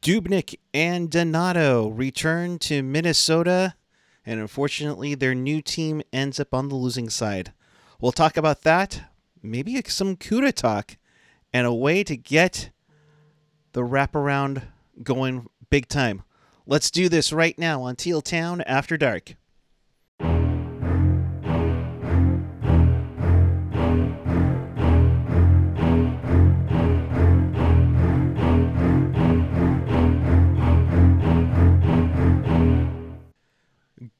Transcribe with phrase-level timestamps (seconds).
[0.00, 3.74] Dubnyk and Donato return to Minnesota,
[4.24, 7.52] and unfortunately, their new team ends up on the losing side.
[8.00, 9.10] We'll talk about that,
[9.42, 10.96] maybe some CUDA talk,
[11.52, 12.70] and a way to get
[13.72, 14.62] the wraparound
[15.02, 16.22] going big time.
[16.64, 19.34] Let's do this right now on Teal Town After Dark.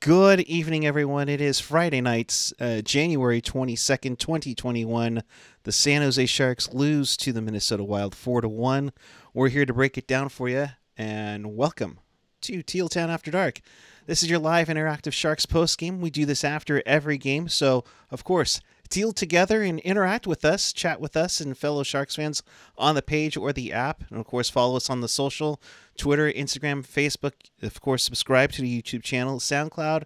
[0.03, 1.29] Good evening, everyone.
[1.29, 5.23] It is Friday nights, uh, January 22nd, 2021.
[5.63, 8.93] The San Jose Sharks lose to the Minnesota Wild 4 to 1.
[9.33, 12.01] We're here to break it down for you, and welcome
[12.41, 13.61] to Teal Town After Dark.
[14.07, 16.01] This is your live interactive Sharks post game.
[16.01, 18.61] We do this after every game, so of course,
[18.93, 22.43] Teal together and interact with us, chat with us and fellow Sharks fans
[22.77, 24.05] on the page or the app.
[24.11, 25.63] And of course, follow us on the social
[25.97, 27.33] Twitter, Instagram, Facebook.
[27.63, 30.03] Of course, subscribe to the YouTube channel, SoundCloud,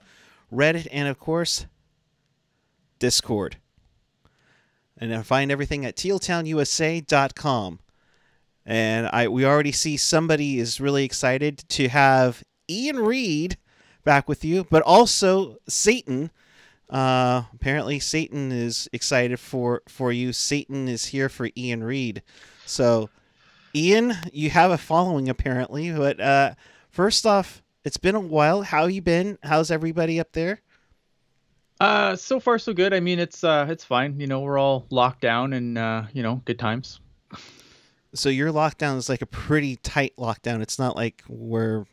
[0.53, 1.67] Reddit, and of course,
[3.01, 3.57] Discord.
[4.97, 7.81] And find everything at tealtownusa.com.
[8.65, 13.59] And I we already see somebody is really excited to have Ian Reed
[14.05, 16.31] back with you, but also Satan
[16.89, 20.33] uh, apparently, Satan is excited for for you.
[20.33, 22.23] Satan is here for Ian Reed.
[22.65, 23.11] So,
[23.75, 25.91] Ian, you have a following apparently.
[25.91, 26.55] But uh,
[26.91, 28.63] first off, it's been a while.
[28.63, 29.39] How you been?
[29.43, 30.61] How's everybody up there?
[31.81, 32.95] Uh, so far so good.
[32.95, 34.21] I mean, it's uh, it's fine.
[34.21, 37.01] You know, we're all locked down and uh, you know, good times.
[38.15, 40.63] So your lockdown is like a pretty tight lockdown.
[40.63, 41.85] It's not like where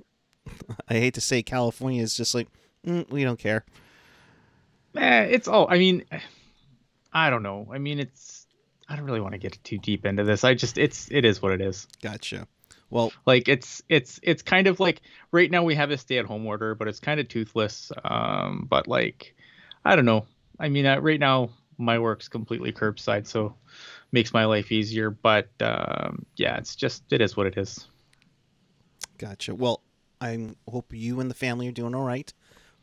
[0.87, 2.47] I hate to say California is just like
[2.85, 3.65] mm, we don't care
[4.95, 5.67] eh, it's all.
[5.69, 6.05] I mean,
[7.11, 7.67] I don't know.
[7.71, 8.41] I mean, it's.
[8.89, 10.43] I don't really want to get too deep into this.
[10.43, 11.87] I just, it's, it is what it is.
[12.01, 12.49] Gotcha.
[12.89, 16.75] Well, like it's, it's, it's kind of like right now we have a stay-at-home order,
[16.75, 17.93] but it's kind of toothless.
[18.03, 19.35] Um, but like,
[19.85, 20.25] I don't know.
[20.59, 23.55] I mean, uh, right now my work's completely curbside, so
[24.11, 25.09] makes my life easier.
[25.09, 27.87] But um, yeah, it's just, it is what it is.
[29.17, 29.55] Gotcha.
[29.55, 29.81] Well,
[30.19, 32.31] I hope you and the family are doing all right.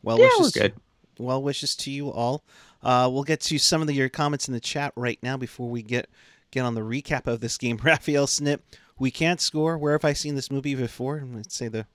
[0.01, 0.73] Well, yeah, we're good
[1.17, 2.43] well wishes to you all.
[2.83, 5.69] Uh, we'll get to some of the, your comments in the chat right now before
[5.69, 6.09] we get
[6.51, 7.77] get on the recap of this game.
[7.83, 8.63] Raphael Snip,
[8.99, 9.77] we can't score.
[9.77, 11.23] Where have I seen this movie before?
[11.33, 11.85] Let's say the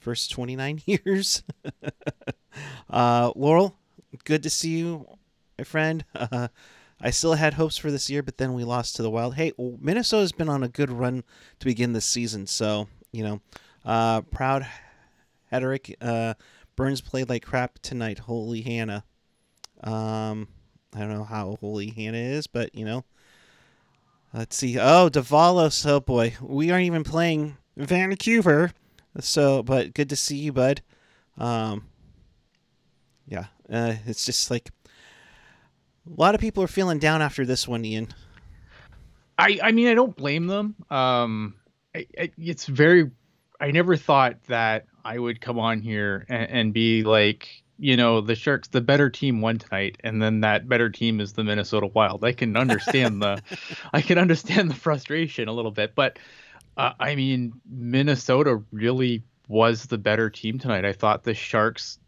[0.00, 1.42] first 29 years.
[2.90, 3.76] uh, Laurel,
[4.24, 5.06] good to see you,
[5.58, 6.04] my friend.
[6.14, 6.48] Uh,
[7.00, 9.34] I still had hopes for this year, but then we lost to the Wild.
[9.34, 11.22] Hey, Minnesota's been on a good run
[11.60, 13.40] to begin this season, so you know,
[13.84, 14.66] uh, proud
[15.52, 15.94] Hederick.
[16.00, 16.34] Uh,
[16.78, 18.20] Burns played like crap tonight.
[18.20, 19.02] Holy Hannah.
[19.82, 20.46] Um,
[20.94, 23.04] I don't know how holy Hannah is, but you know.
[24.32, 24.78] Let's see.
[24.78, 25.84] Oh, Davalos.
[25.84, 28.70] Oh boy, we aren't even playing Vancouver.
[29.18, 30.82] So, but good to see you, bud.
[31.36, 31.86] Um,
[33.26, 37.84] yeah, uh, it's just like a lot of people are feeling down after this one,
[37.84, 38.14] Ian.
[39.36, 40.76] I I mean I don't blame them.
[40.90, 41.56] Um,
[41.92, 43.10] I, I, it's very.
[43.60, 48.20] I never thought that I would come on here and, and be like, you know,
[48.20, 51.86] the Sharks, the better team won tonight, and then that better team is the Minnesota
[51.86, 52.24] Wild.
[52.24, 53.40] I can understand the,
[53.92, 56.18] I can understand the frustration a little bit, but
[56.76, 60.84] uh, I mean, Minnesota really was the better team tonight.
[60.84, 61.98] I thought the Sharks,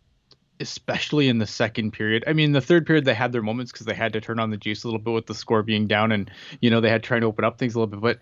[0.60, 2.24] especially in the second period.
[2.26, 4.50] I mean, the third period they had their moments because they had to turn on
[4.50, 6.30] the juice a little bit with the score being down, and
[6.60, 8.18] you know they had trying to open up things a little bit, but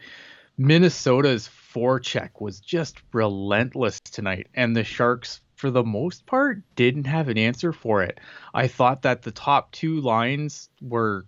[0.56, 7.28] Minnesota's forecheck was just relentless tonight, and the Sharks, for the most part, didn't have
[7.28, 8.18] an answer for it.
[8.54, 11.26] I thought that the top two lines were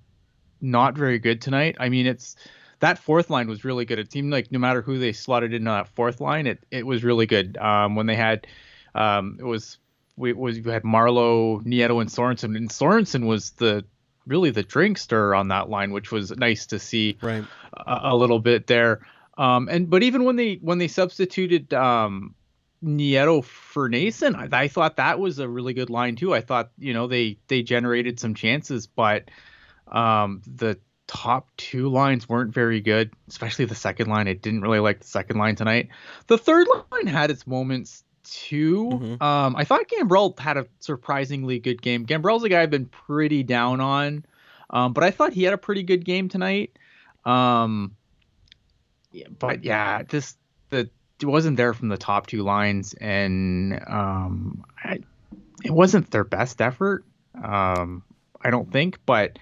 [0.60, 1.76] not very good tonight.
[1.78, 2.36] I mean, it's
[2.80, 3.98] that fourth line was really good.
[3.98, 7.04] It seemed like no matter who they slotted in that fourth line, it it was
[7.04, 7.56] really good.
[7.56, 8.46] Um, when they had,
[8.94, 9.78] um, it was
[10.16, 13.84] we was we had Marleau, Nieto, and Sorensen, and Sorensen was the
[14.26, 17.44] really the drink drinkster on that line, which was nice to see right.
[17.74, 19.00] a, a little bit there.
[19.40, 22.34] Um, and but even when they when they substituted um,
[22.84, 26.34] Nieto for Nason, I, I, thought that was a really good line too.
[26.34, 29.30] I thought you know they they generated some chances, but
[29.88, 34.28] um, the top two lines weren't very good, especially the second line.
[34.28, 35.88] I didn't really like the second line tonight.
[36.26, 38.90] The third line had its moments too.
[38.92, 39.22] Mm-hmm.
[39.22, 42.04] Um, I thought Gambrell had a surprisingly good game.
[42.04, 44.26] Gambrell's a guy I've been pretty down on,
[44.68, 46.76] um, but I thought he had a pretty good game tonight.
[47.24, 47.96] Um,
[49.12, 50.36] yeah, but yeah, this
[50.70, 50.90] the
[51.20, 55.00] it wasn't there from the top two lines, and um, I,
[55.64, 57.04] it wasn't their best effort.
[57.42, 58.02] Um,
[58.40, 59.38] I don't think, but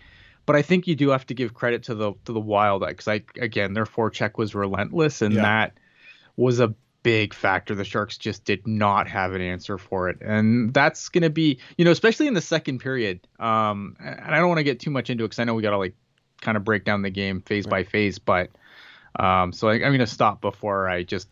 [0.46, 3.08] but I think you do have to give credit to the to the Wild because
[3.08, 5.42] I again their forecheck was relentless, and yeah.
[5.42, 5.78] that
[6.36, 7.74] was a big factor.
[7.74, 11.60] The Sharks just did not have an answer for it, and that's going to be,
[11.76, 13.20] you know, especially in the second period.
[13.38, 15.62] Um, and I don't want to get too much into it because I know we
[15.62, 15.94] got to like
[16.40, 17.70] kind of break down the game phase right.
[17.70, 18.50] by phase, but
[19.16, 21.28] um, so I, am going to stop before I just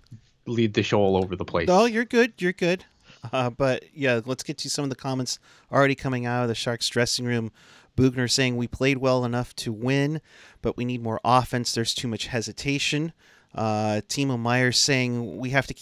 [0.46, 1.68] lead the show all over the place.
[1.68, 2.34] No, you're good.
[2.38, 2.84] You're good.
[3.32, 5.38] Uh, but yeah, let's get to some of the comments
[5.72, 7.50] already coming out of the Sharks dressing room.
[7.96, 10.20] Boughner saying we played well enough to win,
[10.62, 11.72] but we need more offense.
[11.72, 13.12] There's too much hesitation.
[13.54, 15.74] Uh, Timo Meier saying we have to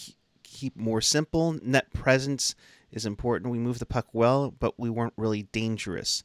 [0.43, 1.59] keep more simple.
[1.61, 2.55] Net presence
[2.91, 3.51] is important.
[3.51, 6.23] We move the puck well, but we weren't really dangerous.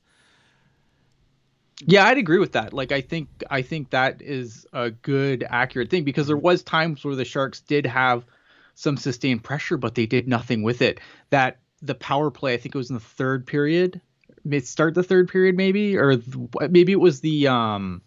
[1.87, 2.73] Yeah, I'd agree with that.
[2.73, 7.05] Like I think I think that is a good accurate thing because there was times
[7.05, 8.25] where the Sharks did have
[8.75, 11.00] some sustained pressure but they did nothing with it.
[11.31, 14.00] That the power play, I think it was in the third period.
[14.62, 16.17] Start the third period maybe or
[16.69, 18.03] maybe it was the um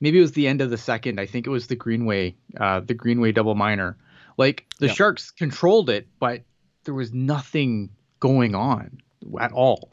[0.00, 1.18] maybe it was the end of the second.
[1.18, 3.96] I think it was the Greenway, uh, the Greenway double minor.
[4.36, 4.92] Like the yeah.
[4.92, 6.42] Sharks controlled it, but
[6.84, 9.00] there was nothing going on
[9.40, 9.90] at all.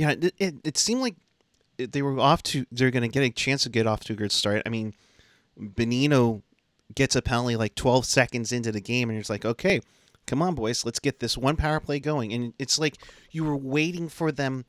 [0.00, 1.16] Yeah, it, it, it seemed like
[1.76, 2.64] they were off to.
[2.72, 4.62] They're going to get a chance to get off to a good start.
[4.64, 4.94] I mean,
[5.60, 6.40] Bonino
[6.94, 9.82] gets a penalty like 12 seconds into the game, and you're like, okay,
[10.26, 12.32] come on, boys, let's get this one power play going.
[12.32, 12.96] And it's like
[13.30, 14.64] you were waiting for them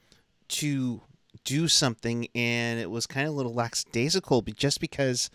[0.49, 0.99] to
[1.45, 5.29] do something, and it was kind of a little lackadaisical, but just because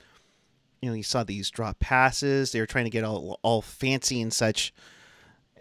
[0.83, 4.21] you know you saw these drop passes, they were trying to get all all fancy
[4.21, 4.75] and such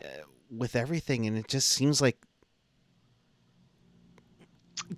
[0.04, 2.18] uh, with everything, and it just seems like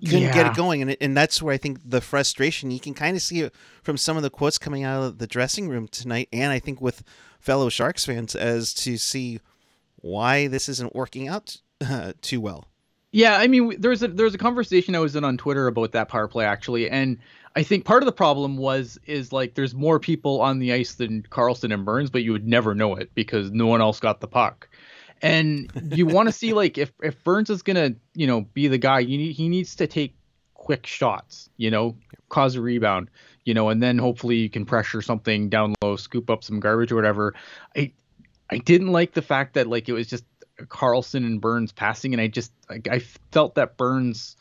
[0.04, 0.34] couldn't yeah.
[0.34, 3.22] get it going, and and that's where I think the frustration you can kind of
[3.22, 3.54] see it
[3.84, 6.82] from some of the quotes coming out of the dressing room tonight, and I think
[6.82, 7.04] with
[7.40, 9.40] fellow Sharks fans as to see
[9.98, 12.66] why this isn't working out uh, too well.
[13.12, 15.68] Yeah, I mean, there was a there was a conversation I was in on Twitter
[15.68, 17.18] about that power play actually, and
[17.56, 20.94] I think part of the problem was is like there's more people on the ice
[20.94, 24.20] than Karlsson and Burns, but you would never know it because no one else got
[24.20, 24.67] the puck.
[25.22, 28.78] And you want to see like if if Burns is gonna you know be the
[28.78, 30.16] guy, you need, he needs to take
[30.54, 31.96] quick shots, you know,
[32.30, 33.10] cause a rebound,
[33.46, 36.92] you know, and then hopefully you can pressure something down low, scoop up some garbage
[36.92, 37.34] or whatever.
[37.76, 37.94] I
[38.50, 40.26] I didn't like the fact that like it was just
[40.66, 43.00] Karlsson and Burns passing, and I just like, I
[43.32, 44.36] felt that Burns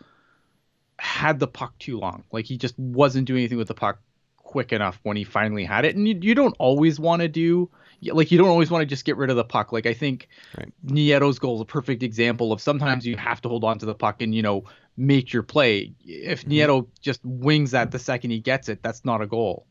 [0.99, 2.25] had the puck too long.
[2.33, 4.01] Like he just wasn't doing anything with the puck
[4.37, 5.97] quick enough when he finally had it.
[5.97, 7.71] And you, you don't always want to do
[8.03, 9.73] like you don't always want to just get rid of the puck.
[9.73, 10.73] Like I think right.
[10.85, 13.95] Nieto's goal is a perfect example of sometimes you have to hold on to the
[13.95, 14.65] puck and you know
[14.97, 15.95] make your play.
[16.05, 16.53] If mm-hmm.
[16.53, 19.67] Nieto just wings that the second he gets it, that's not a goal.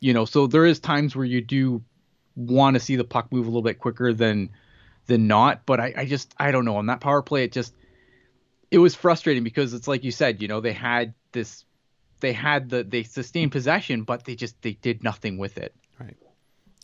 [0.00, 1.82] You know, so there is times where you do
[2.36, 4.50] want to see the puck move a little bit quicker than
[5.06, 5.66] than not.
[5.66, 7.44] But I, I just I don't know on that power play.
[7.44, 7.74] It just
[8.70, 11.64] it was frustrating because it's like you said, you know, they had this,
[12.20, 15.74] they had the they sustained possession, but they just they did nothing with it.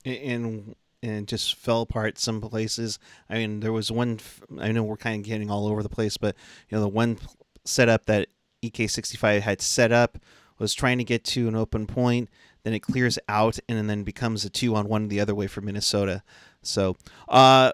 [0.05, 2.99] And and just fell apart some places.
[3.29, 4.20] I mean, there was one.
[4.58, 6.37] I know we're kind of getting all over the place, but
[6.69, 7.19] you know, the one
[7.64, 8.29] setup that
[8.62, 10.19] EK65 had set up
[10.58, 12.29] was trying to get to an open point.
[12.62, 15.62] Then it clears out and then becomes a two on one the other way for
[15.62, 16.23] Minnesota.
[16.62, 16.97] So,
[17.29, 17.73] uh,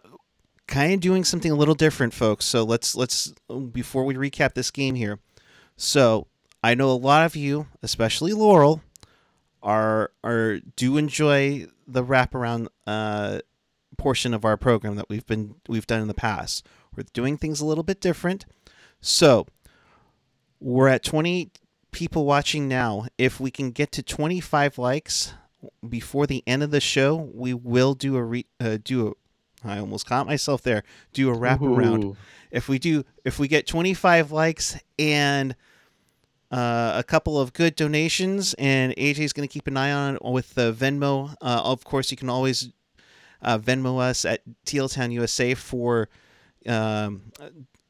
[0.69, 2.44] kind of doing something a little different, folks.
[2.44, 3.34] So let's let's
[3.73, 5.19] before we recap this game here.
[5.76, 6.28] So
[6.62, 8.82] I know a lot of you, especially Laurel,
[9.62, 13.40] are are do enjoy the wraparound uh,
[13.96, 16.66] portion of our program that we've been we've done in the past.
[16.94, 18.46] We're doing things a little bit different.
[19.00, 19.46] So
[20.61, 21.50] we're at 20
[21.92, 23.06] people watching now.
[23.18, 25.34] If we can get to 25 likes
[25.87, 29.12] before the end of the show, we will do a re, uh, do a
[29.64, 30.82] I almost caught myself there.
[31.12, 32.16] Do a wraparound.
[32.50, 35.56] If we do, if we get 25 likes and
[36.50, 40.16] uh, a couple of good donations, and AJ is going to keep an eye on
[40.16, 41.34] it with the Venmo.
[41.40, 42.70] Uh, of course, you can always
[43.42, 46.08] uh, Venmo us at Town USA for
[46.66, 47.32] um,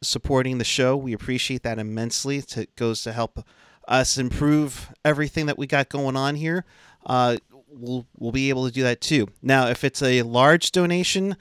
[0.02, 0.96] supporting the show.
[0.96, 2.38] We appreciate that immensely.
[2.38, 3.46] It goes to help
[3.86, 6.64] us improve everything that we got going on here.
[7.04, 7.36] Uh,
[7.68, 9.28] we'll we'll be able to do that too.
[9.42, 11.36] Now, if it's a large donation,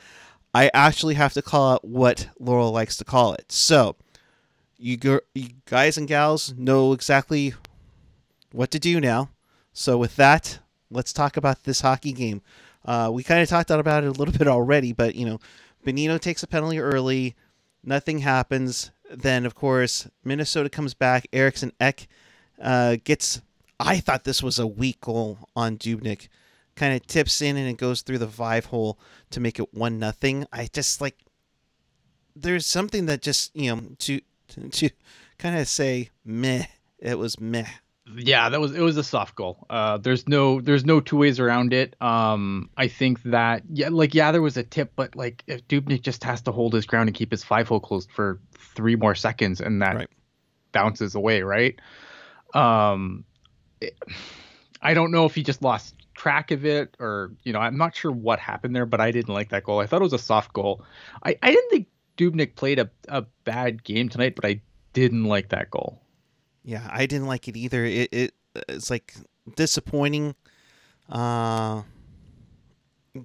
[0.54, 3.52] I actually have to call it what Laurel likes to call it.
[3.52, 3.96] So,
[4.78, 7.54] you, go, you guys and gals know exactly
[8.52, 9.30] what to do now.
[9.74, 12.42] So, with that, let's talk about this hockey game.
[12.86, 15.40] Uh, we kind of talked about it a little bit already, but you know,
[15.86, 17.36] Bonino takes a penalty early,
[17.84, 18.92] nothing happens.
[19.10, 21.28] Then, of course, Minnesota comes back.
[21.32, 22.08] Eriksson Ek
[22.62, 23.42] uh, gets
[23.80, 26.28] I thought this was a weak goal on Dubnyk.
[26.76, 29.00] Kind of tips in and it goes through the five hole
[29.32, 30.46] to make it one nothing.
[30.52, 31.18] I just like
[32.36, 34.20] there's something that just you know to
[34.72, 34.90] to,
[35.38, 36.66] kind of say meh.
[37.00, 37.68] It was meh
[38.16, 39.66] Yeah, that was it was a soft goal.
[39.70, 41.96] Uh, there's no there's no two ways around it.
[42.02, 46.02] Um, I think that yeah, like yeah, there was a tip, but like if Dubnyk
[46.02, 49.16] just has to hold his ground and keep his five hole closed for three more
[49.16, 50.10] seconds, and that right.
[50.72, 51.80] bounces away, right?
[52.54, 53.26] Um,
[53.82, 53.98] it,
[54.82, 57.96] I don't know if he just lost track of it or you know I'm not
[57.96, 59.80] sure what happened there, but I didn't like that goal.
[59.80, 60.84] I thought it was a soft goal.
[61.24, 64.62] I I didn't think Dubnyk played a a bad game tonight, but I
[64.94, 66.02] didn't like that goal.
[66.64, 67.86] Yeah, I didn't like it either.
[67.86, 68.34] It, it
[68.70, 69.14] it's like
[69.56, 70.36] disappointing
[71.10, 71.84] uh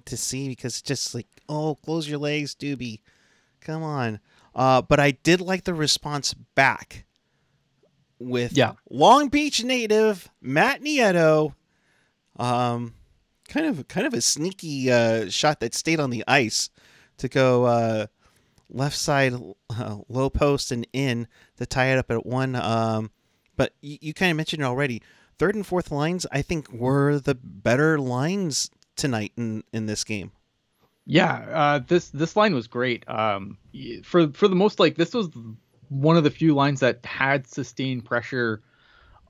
[0.05, 3.01] to see because just like, oh, close your legs, Doobie.
[3.61, 4.19] Come on.
[4.53, 7.05] Uh but I did like the response back
[8.19, 8.73] with yeah.
[8.89, 11.55] Long Beach native Matt Nieto.
[12.37, 12.93] Um
[13.51, 16.69] kind of kind of a sneaky uh, shot that stayed on the ice
[17.17, 18.07] to go uh,
[18.71, 19.33] left side
[19.69, 22.55] uh, low post and in to tie it up at one.
[22.55, 23.11] Um,
[23.57, 25.01] but you, you kind of mentioned it already.
[25.37, 30.31] Third and fourth lines, I think, were the better lines tonight in, in this game.
[31.05, 33.09] Yeah, uh, this this line was great.
[33.09, 33.57] Um,
[34.03, 35.29] for for the most, like this was
[35.89, 38.61] one of the few lines that had sustained pressure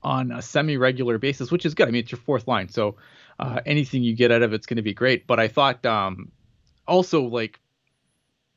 [0.02, 1.88] on a semi-regular basis, which is good.
[1.88, 2.96] I mean, it's your fourth line, so
[3.40, 5.26] uh, anything you get out of it's going to be great.
[5.26, 6.30] But I thought um,
[6.86, 7.58] also like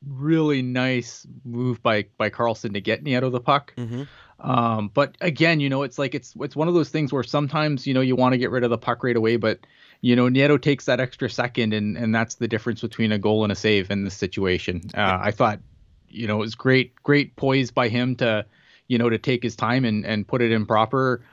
[0.08, 3.74] really nice move by by Karlsson to get Nieto the puck.
[3.76, 4.02] Mm-hmm.
[4.38, 7.86] Um, but again, you know, it's like it's it's one of those things where sometimes
[7.86, 9.60] you know you want to get rid of the puck right away, but
[10.02, 13.44] you know Nieto takes that extra second, and and that's the difference between a goal
[13.44, 14.82] and a save in this situation.
[14.94, 15.60] Uh, I thought,
[16.08, 18.44] you know, it was great great poise by him to,
[18.88, 21.24] you know, to take his time and and put it in proper.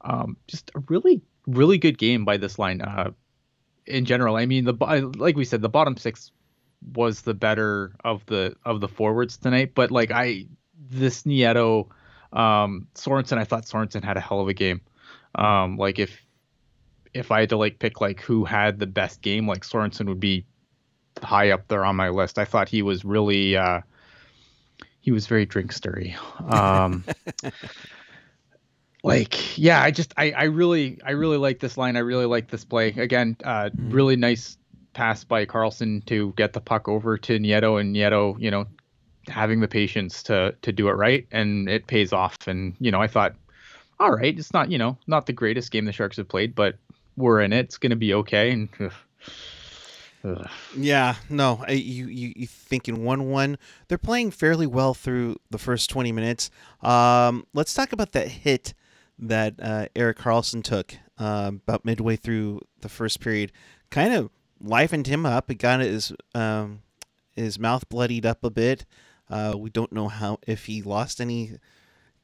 [0.00, 2.80] Um, just a really really good game by this line.
[2.80, 3.10] Uh,
[3.86, 6.32] in general, I mean the like we said, the bottom six
[6.94, 10.46] was the better of the of the forwards tonight, but like I
[10.90, 11.88] this Nieto
[12.32, 14.80] um, Sorensen, I thought Sorensen had a hell of a game.
[15.34, 16.22] Um, like if
[17.14, 20.20] if I had to like pick like who had the best game, like Sorensen would
[20.20, 20.44] be
[21.22, 22.38] high up there on my list.
[22.38, 23.80] I thought he was really uh,
[25.00, 26.16] he was very drink stirry.
[26.46, 27.04] Um,
[29.02, 31.96] like yeah, I just I I really I really like this line.
[31.96, 32.88] I really like this play.
[32.88, 33.90] Again, uh, mm-hmm.
[33.90, 34.58] really nice
[34.96, 38.64] pass by Karlsson to get the puck over to Nieto, and Nieto, you know,
[39.28, 42.48] having the patience to to do it right, and it pays off.
[42.48, 43.34] And you know, I thought,
[44.00, 46.76] all right, it's not you know not the greatest game the Sharks have played, but
[47.16, 47.66] we're in it.
[47.66, 48.50] It's going to be okay.
[48.50, 48.92] And ugh,
[50.24, 50.48] ugh.
[50.74, 53.58] yeah, no, you you you thinking one one?
[53.88, 56.50] They're playing fairly well through the first twenty minutes.
[56.82, 58.72] Um, let's talk about that hit
[59.18, 63.52] that uh, Erik Karlsson took uh, about midway through the first period.
[63.90, 65.50] Kind of livened him up.
[65.50, 66.82] It got his um,
[67.34, 68.84] his mouth bloodied up a bit.
[69.28, 71.58] Uh, we don't know how if he lost any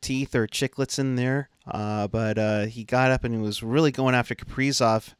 [0.01, 3.91] teeth or chiclets in there, uh, but uh, he got up and he was really
[3.91, 5.15] going after Kaprizov.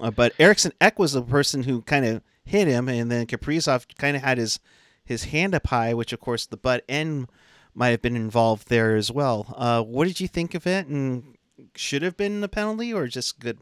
[0.00, 3.86] Uh, but Eriksson Ek was the person who kind of hit him, and then Kaprizov
[3.98, 4.60] kind of had his
[5.04, 7.28] his hand up high, which of course the butt end
[7.74, 9.54] might have been involved there as well.
[9.56, 10.86] Uh, what did you think of it?
[10.86, 11.36] And
[11.74, 13.58] should have been a penalty, or just good,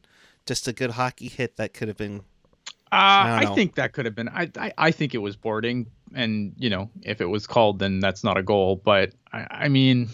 [0.47, 2.23] just a good hockey hit that could have been
[2.91, 4.29] I, I, think that could have been.
[4.29, 8.01] I, I, I think it was boarding, and you know, if it was called, then
[8.01, 8.77] that's not a goal.
[8.77, 10.09] But I, I mean,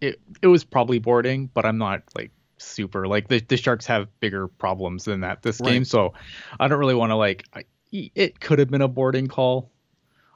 [0.00, 4.08] it it was probably boarding, but I'm not like super like the the Sharks have
[4.20, 5.72] bigger problems than that this right.
[5.72, 6.14] game, so
[6.58, 7.44] I don't really want to like.
[7.54, 9.70] I, it could have been a boarding call.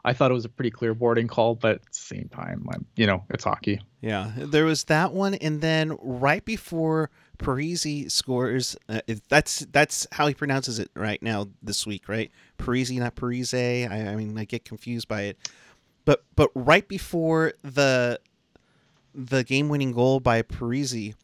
[0.05, 2.87] I thought it was a pretty clear boarding call, but at the same time, I'm,
[2.97, 3.83] you know, it's hockey.
[4.00, 8.76] Yeah, there was that one, and then right before Parise scores.
[8.88, 12.30] Uh, that's that's how he pronounces it right now this week, right?
[12.59, 13.90] Parise, not Parise.
[13.90, 15.38] I, I mean, I get confused by it.
[16.04, 18.20] But but right before the
[19.14, 21.14] the game winning goal by Parise,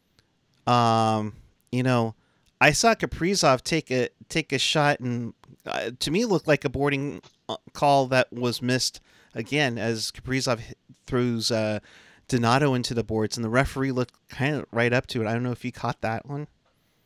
[0.65, 1.33] um,
[1.71, 2.15] you know,
[2.59, 5.33] I saw Kaprizov take a take a shot and
[5.65, 9.01] uh, to me looked like a boarding uh, call that was missed
[9.35, 10.61] again as Kaprizov
[11.05, 11.79] throws uh,
[12.27, 15.27] Donato into the boards, and the referee looked kind of right up to it.
[15.27, 16.47] I don't know if he caught that one.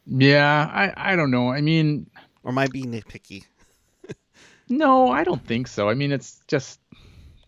[0.06, 1.50] Yeah, I, I don't know.
[1.50, 2.10] I mean,
[2.44, 3.46] or might be nitpicky.
[4.70, 5.90] no, I don't think so.
[5.90, 6.80] I mean, it's just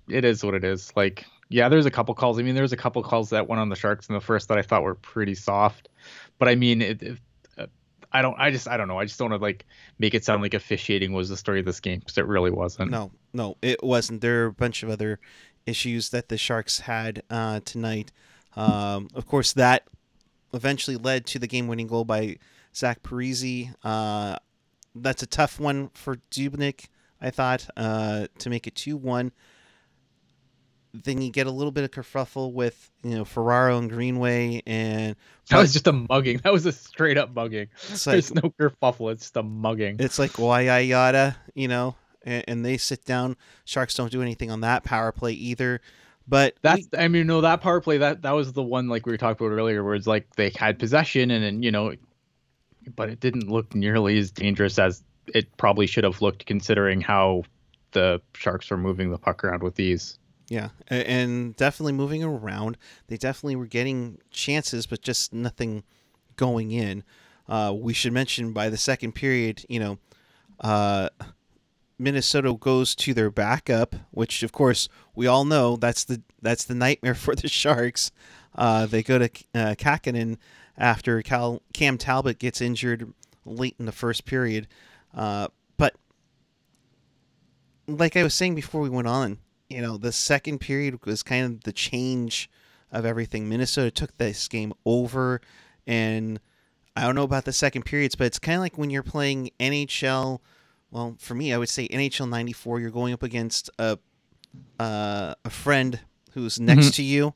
[0.07, 0.91] it is what it is.
[0.95, 2.39] Like, yeah, there's a couple calls.
[2.39, 4.57] I mean, there's a couple calls that went on the Sharks in the first that
[4.57, 5.89] I thought were pretty soft,
[6.37, 7.17] but I mean, it, it
[7.57, 7.65] uh,
[8.11, 8.39] I don't.
[8.39, 8.67] I just.
[8.67, 8.99] I don't know.
[8.99, 9.65] I just don't want to like
[9.97, 12.91] make it sound like officiating was the story of this game because it really wasn't.
[12.91, 14.21] No, no, it wasn't.
[14.21, 15.19] There are a bunch of other
[15.65, 18.11] issues that the Sharks had uh, tonight.
[18.55, 19.87] Um, of course, that
[20.53, 22.37] eventually led to the game-winning goal by
[22.75, 23.73] Zach Parise.
[23.83, 24.37] Uh,
[24.95, 26.85] that's a tough one for Dubnyk,
[27.19, 29.31] I thought, uh, to make it two-one.
[30.93, 35.15] then you get a little bit of kerfuffle with you know Ferraro and Greenway, and
[35.49, 36.37] that was just a mugging.
[36.43, 37.69] That was a straight up mugging.
[37.89, 39.11] It's There's no kerfuffle.
[39.11, 39.95] It's just a mugging.
[39.99, 43.35] it's like why yada, you know, and, and they sit down.
[43.65, 45.81] Sharks don't do anything on that power play either.
[46.27, 49.11] But That's I mean, no, that power play that that was the one like we
[49.11, 51.93] were talking about earlier, where it's like they had possession and then you know,
[52.95, 57.43] but it didn't look nearly as dangerous as it probably should have looked, considering how
[57.91, 60.17] the Sharks were moving the puck around with these.
[60.49, 62.77] Yeah, and definitely moving around.
[63.07, 65.83] They definitely were getting chances, but just nothing
[66.35, 67.03] going in.
[67.47, 69.97] Uh, we should mention by the second period, you know,
[70.59, 71.09] uh,
[71.97, 76.75] Minnesota goes to their backup, which of course we all know that's the that's the
[76.75, 78.11] nightmare for the Sharks.
[78.55, 80.37] Uh, they go to uh, Kahkonen
[80.77, 83.13] after Cal, Cam Talbot gets injured
[83.45, 84.67] late in the first period.
[85.13, 85.47] Uh,
[85.77, 85.95] but
[87.87, 91.45] like I was saying before we went on, you know, the second period was kind
[91.45, 92.49] of the change
[92.91, 93.49] of everything.
[93.49, 95.41] Minnesota took this game over,
[95.87, 96.39] and
[96.95, 99.49] I don't know about the second periods, but it's kind of like when you're playing
[99.59, 100.39] NHL.
[100.93, 102.79] Well, for me, I would say NHL '94.
[102.79, 103.97] You're going up against a
[104.79, 105.99] uh, a friend
[106.33, 107.33] who's next to you,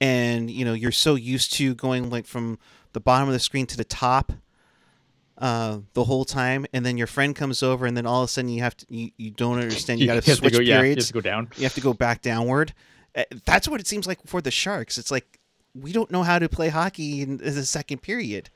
[0.00, 2.58] and you know you're so used to going like from
[2.94, 4.32] the bottom of the screen to the top
[5.38, 8.32] uh, the whole time, and then your friend comes over, and then all of a
[8.32, 10.00] sudden you have to you, you don't understand.
[10.00, 11.48] You, got to switch go, yeah, you have to go down.
[11.56, 12.74] you have to go back downward.
[13.14, 14.98] Uh, That's what it seems like for the Sharks.
[14.98, 15.38] It's like
[15.80, 18.50] we don't know how to play hockey in the second period.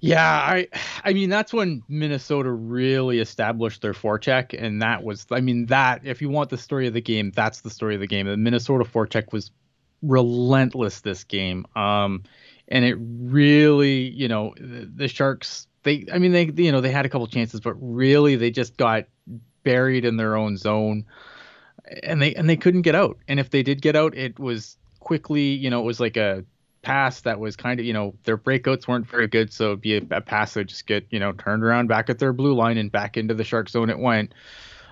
[0.00, 0.68] Yeah, I
[1.04, 6.00] I mean that's when Minnesota really established their forecheck and that was I mean that
[6.04, 8.26] if you want the story of the game, that's the story of the game.
[8.26, 9.50] The Minnesota forecheck was
[10.02, 11.66] relentless this game.
[11.76, 12.22] Um
[12.68, 16.90] and it really, you know, the, the Sharks they I mean they you know, they
[16.90, 19.04] had a couple chances but really they just got
[19.64, 21.04] buried in their own zone
[22.02, 23.18] and they and they couldn't get out.
[23.28, 26.44] And if they did get out, it was quickly, you know, it was like a
[26.82, 29.96] pass that was kind of, you know, their breakouts weren't very good, so it'd be
[29.96, 32.78] a, a pass that just get, you know, turned around back at their blue line
[32.78, 34.34] and back into the shark zone it went.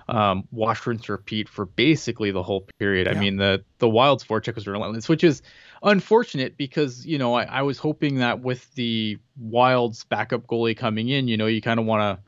[0.07, 3.07] Um, wash, rinse, repeat for basically the whole period.
[3.07, 5.43] I mean, the the Wild's forecheck was relentless, which is
[5.83, 11.09] unfortunate because you know I, I was hoping that with the Wild's backup goalie coming
[11.09, 12.23] in, you know, you kind of want to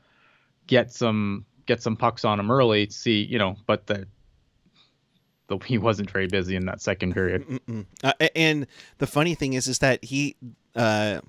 [0.67, 4.07] get some get some pucks on him early to see, you know, but the
[5.59, 7.59] he wasn't very busy in that second period.
[8.03, 10.35] Uh, and the funny thing is, is that he,
[10.75, 11.21] uh,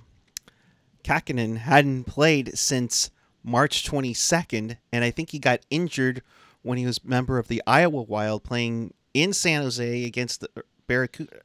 [1.05, 3.11] Kahkonen hadn't played since
[3.45, 6.23] March 22nd, and I think he got injured
[6.63, 10.49] when he was member of the Iowa Wild playing in San Jose against the
[10.87, 11.41] Barracuda.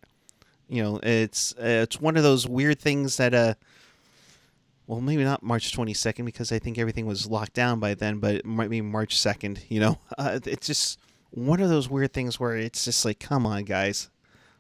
[0.70, 3.56] You know, it's uh, it's one of those weird things that uh,
[4.86, 8.36] well, maybe not March 22nd because I think everything was locked down by then, but
[8.36, 9.60] it might be March 2nd.
[9.70, 11.00] You know, uh, it's just
[11.32, 14.10] one of those weird things where it's just like, come on, guys,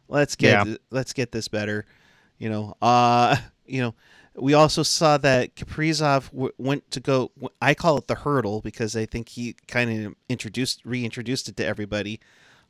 [0.07, 0.75] let's get Yeah.
[0.91, 1.85] let's get this better.
[2.37, 3.95] You know, uh, you know,
[4.35, 7.31] we also saw that Kaprizov w- went to go.
[7.35, 11.57] w- I call it the hurdle because I think he kind of introduced reintroduced it
[11.57, 12.19] to everybody,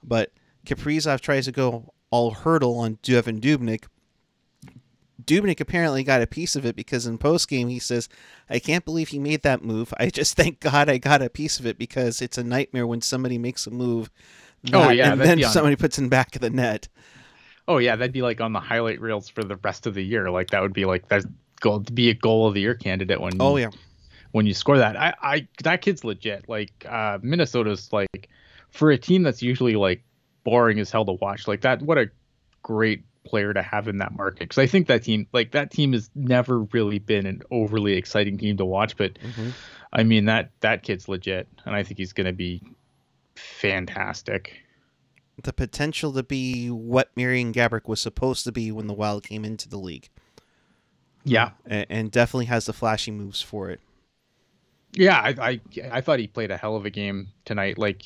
[0.04, 0.32] but
[0.66, 3.86] Kaprizov tries to go all hurdle on Devan Dubnyk.
[5.24, 8.08] Dubnyk apparently got a piece of it because in post game he says,
[8.50, 9.94] "I can't believe he made that move.
[9.98, 13.02] I just thank God I got a piece of it because it's a nightmare when
[13.02, 14.10] somebody makes a move,
[14.74, 16.88] Oh, yeah, and then on- somebody puts in back of the net."
[17.68, 20.30] Oh yeah, that'd be like on the highlight reels for the rest of the year.
[20.32, 21.26] Like that would be like that
[21.60, 23.72] goal to be a goal of the year candidate when Oh yeah,
[24.32, 24.96] when you score that.
[24.96, 26.48] I, I that kid's legit.
[26.48, 28.30] Like uh, Minnesota's like
[28.72, 30.04] for a team that's usually like
[30.44, 31.48] boring as hell to watch.
[31.48, 32.10] Like that, what a
[32.64, 34.40] great player to have in that market.
[34.40, 38.38] Because I think that team, like that team, has never really been an overly exciting
[38.38, 38.98] team to watch.
[38.98, 39.54] But Mhm.
[39.94, 42.62] I mean that that kid's legit, and I think he's gonna be
[43.36, 44.62] fantastic.
[45.44, 49.46] the potential to be what Marian Gaborik was supposed to be when the Wild came
[49.46, 50.10] into the league,
[51.24, 53.80] Yeah, and, and definitely has the flashy moves for it.
[54.94, 55.62] Yeah, I, I
[55.92, 57.78] I thought he played a hell of a game tonight.
[57.78, 58.04] Like,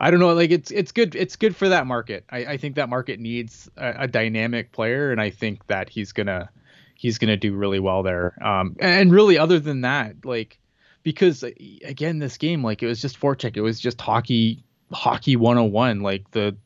[0.00, 2.24] I don't know, like it's it's good it's good for that market.
[2.30, 6.12] I, I think that market needs a, a dynamic player, and I think that he's
[6.12, 6.50] gonna
[6.94, 8.34] he's gonna do really well there.
[8.44, 10.58] Um, and really, other than that, like
[11.02, 16.00] because again, this game, like it was just forecheck, it was just hockey hockey 101.
[16.00, 16.56] Like the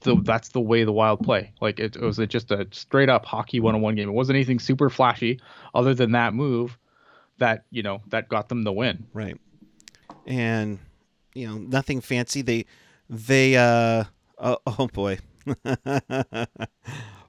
[0.00, 1.52] the that's the way the Wild play.
[1.60, 4.08] Like it, it was a, just a straight up hockey 101 game.
[4.08, 5.40] It wasn't anything super flashy,
[5.74, 6.78] other than that move
[7.38, 9.06] that you know that got them the win.
[9.12, 9.38] Right.
[10.26, 10.78] And
[11.34, 12.42] you know, nothing fancy.
[12.42, 12.66] They
[13.08, 14.04] they uh
[14.38, 15.18] oh, oh boy.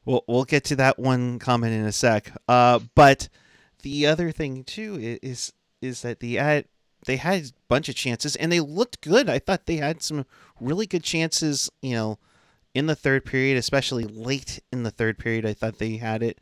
[0.05, 2.31] we'll we'll get to that one comment in a sec.
[2.47, 3.29] Uh but
[3.83, 6.65] the other thing too is is that the ad
[7.05, 9.29] they had a bunch of chances and they looked good.
[9.29, 10.25] I thought they had some
[10.59, 12.19] really good chances, you know,
[12.73, 15.45] in the third period, especially late in the third period.
[15.45, 16.39] I thought they had it.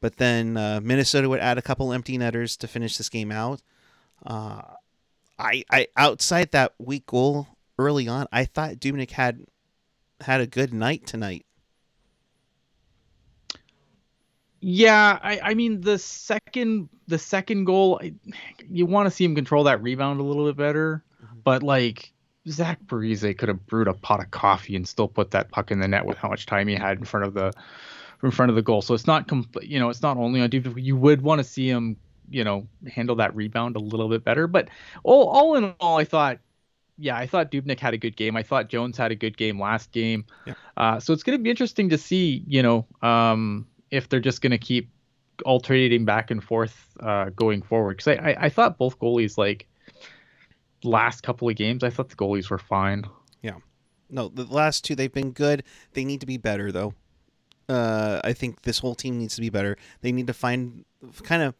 [0.00, 3.62] But then uh, Minnesota would add a couple empty netters to finish this game out.
[4.24, 4.62] Uh,
[5.38, 7.46] I, I outside that weak goal
[7.78, 9.44] early on, I thought Dubnyk had
[10.20, 11.44] had a good night tonight.
[14.60, 18.00] Yeah, I, I mean the second the second goal,
[18.68, 21.38] you want to see him control that rebound a little bit better, mm-hmm.
[21.44, 22.12] but like
[22.48, 25.80] Zach Parise could have brewed a pot of coffee and still put that puck in
[25.80, 27.52] the net with how much time he had in front of the
[28.22, 28.82] in front of the goal.
[28.82, 29.68] So it's not complete.
[29.68, 30.82] You know, it's not only on Dubnyk.
[30.82, 31.96] You would want to see him,
[32.30, 34.46] you know, handle that rebound a little bit better.
[34.46, 34.68] But
[35.04, 36.38] all all in all, I thought
[36.98, 38.36] yeah, I thought Dubnyk had a good game.
[38.36, 40.24] I thought Jones had a good game last game.
[40.46, 40.54] Yeah.
[40.76, 44.40] Uh, so it's going to be interesting to see, you know, um, if they're just
[44.40, 44.90] going to keep
[45.44, 47.98] alternating back and forth uh, going forward.
[47.98, 49.68] Because I, I, I, thought both goalies, like
[50.82, 53.04] last couple of games, I thought the goalies were fine.
[53.42, 53.58] Yeah.
[54.08, 55.64] No, the last two they've been good.
[55.92, 56.94] They need to be better though.
[57.68, 59.76] Uh, I think this whole team needs to be better.
[60.00, 60.84] They need to find
[61.24, 61.54] kind of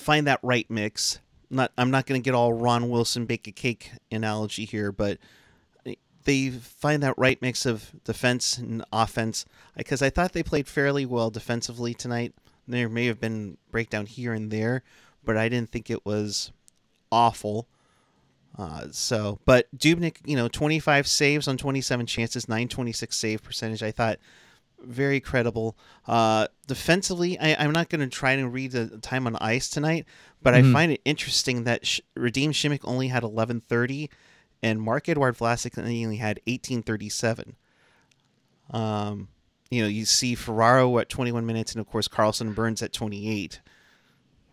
[0.00, 3.52] find that right mix not I'm not going to get all Ron Wilson bake a
[3.52, 5.18] cake analogy here, but
[6.24, 9.44] they find that right mix of defense and offense
[9.76, 12.34] because I thought they played fairly well defensively tonight.
[12.68, 14.82] There may have been breakdown here and there,
[15.24, 16.52] but I didn't think it was
[17.10, 17.66] awful.
[18.56, 23.82] Uh, so, but Dubnyk, you know, 25 saves on 27 chances, 926 save percentage.
[23.82, 24.18] I thought
[24.82, 25.76] very credible.
[26.06, 30.06] Uh, defensively, I, am not going to try to read the time on ice tonight,
[30.42, 30.70] but mm-hmm.
[30.70, 34.10] I find it interesting that Sh- Radim Simek only had 1130
[34.62, 37.56] and Marc-Edouard Vlasic only had 1837.
[38.72, 39.28] Um,
[39.70, 42.92] you know, you see Ferraro at 21 minutes, and of course Karlsson and Burns at
[42.92, 43.60] 28.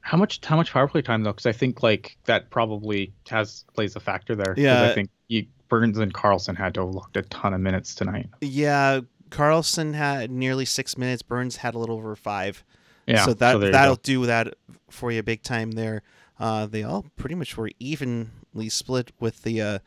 [0.02, 1.34] How much how much power play time though?
[1.34, 4.54] Because I think like that probably has plays a factor there.
[4.56, 7.94] Yeah, I think you, Burns and Karlsson had to have looked a ton of minutes
[7.94, 8.30] tonight.
[8.40, 11.22] Yeah, Karlsson had nearly six minutes.
[11.22, 12.64] Burns had a little over five.
[13.06, 14.54] Yeah, so that so that'll do that
[14.90, 16.04] for you big time there.
[16.40, 19.80] Uh, they all pretty much were evenly split with the uh,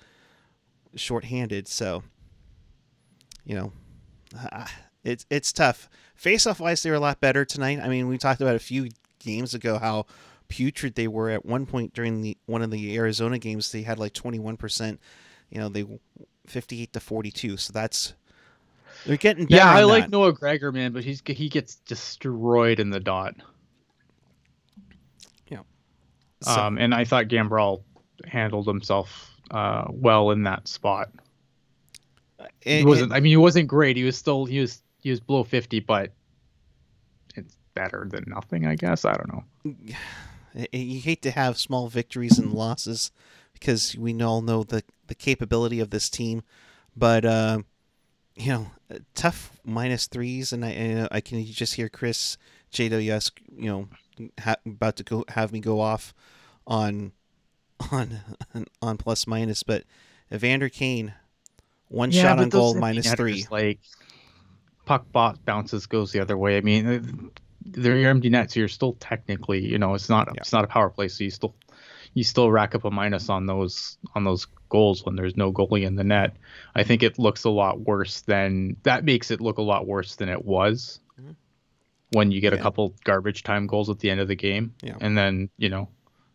[0.95, 1.69] shorthanded.
[1.69, 2.03] So,
[3.45, 3.73] you know,
[4.51, 4.67] uh,
[5.05, 5.89] it's it's tough.
[6.15, 7.79] Face off wise, they were a lot better tonight.
[7.81, 10.07] I mean, we talked about a few games ago how
[10.49, 13.71] putrid they were at one point during the one of the Arizona games.
[13.71, 15.01] They had like twenty one percent.
[15.51, 15.87] You know, they
[16.47, 17.57] fifty eight to forty two.
[17.57, 18.15] So that's
[19.07, 23.01] they're getting Yeah, I like Noah Gregor, man, but he's he gets destroyed in the
[23.01, 23.35] dot.
[25.49, 25.61] Yeah.
[26.43, 26.53] So.
[26.53, 27.83] Um, and I thought Gambrell
[28.27, 31.11] handled himself uh, well in that spot.
[32.63, 33.13] It, he wasn't.
[33.13, 33.97] It, I mean, he wasn't great.
[33.97, 34.45] He was still.
[34.45, 34.83] He was.
[34.99, 36.13] He was below fifty, but
[37.37, 39.05] it's better than nothing, I guess.
[39.05, 39.75] I don't know.
[40.73, 43.13] You hate to have small victories and losses
[43.53, 46.43] because we all know the the capability of this team,
[46.97, 47.25] but.
[47.25, 47.61] Uh,
[48.41, 48.71] you know,
[49.15, 52.37] tough minus threes, and I and I can just hear Chris
[52.73, 53.89] JWS, you know,
[54.41, 56.15] ha- about to go have me go off
[56.67, 57.13] on
[57.93, 58.21] on
[58.83, 59.85] on plus minus, but
[60.33, 61.15] Evander Kane,
[61.89, 63.47] one yeah, shot on goal minus three.
[63.51, 63.81] Like
[64.85, 66.57] puck bot bounces goes the other way.
[66.57, 67.31] I mean,
[67.65, 68.55] they're your empty nets.
[68.55, 70.41] So you're still technically, you know, it's not yeah.
[70.41, 71.55] it's not a power play, so you still
[72.15, 75.85] you still rack up a minus on those on those goals when there's no goalie
[75.85, 76.37] in the net.
[76.75, 80.17] I think it looks a lot worse than that makes it look a lot worse
[80.17, 81.33] than it was mm-hmm.
[82.13, 82.59] when you get yeah.
[82.59, 84.75] a couple garbage time goals at the end of the game.
[84.83, 84.97] Yeah.
[85.01, 85.89] And then, you know,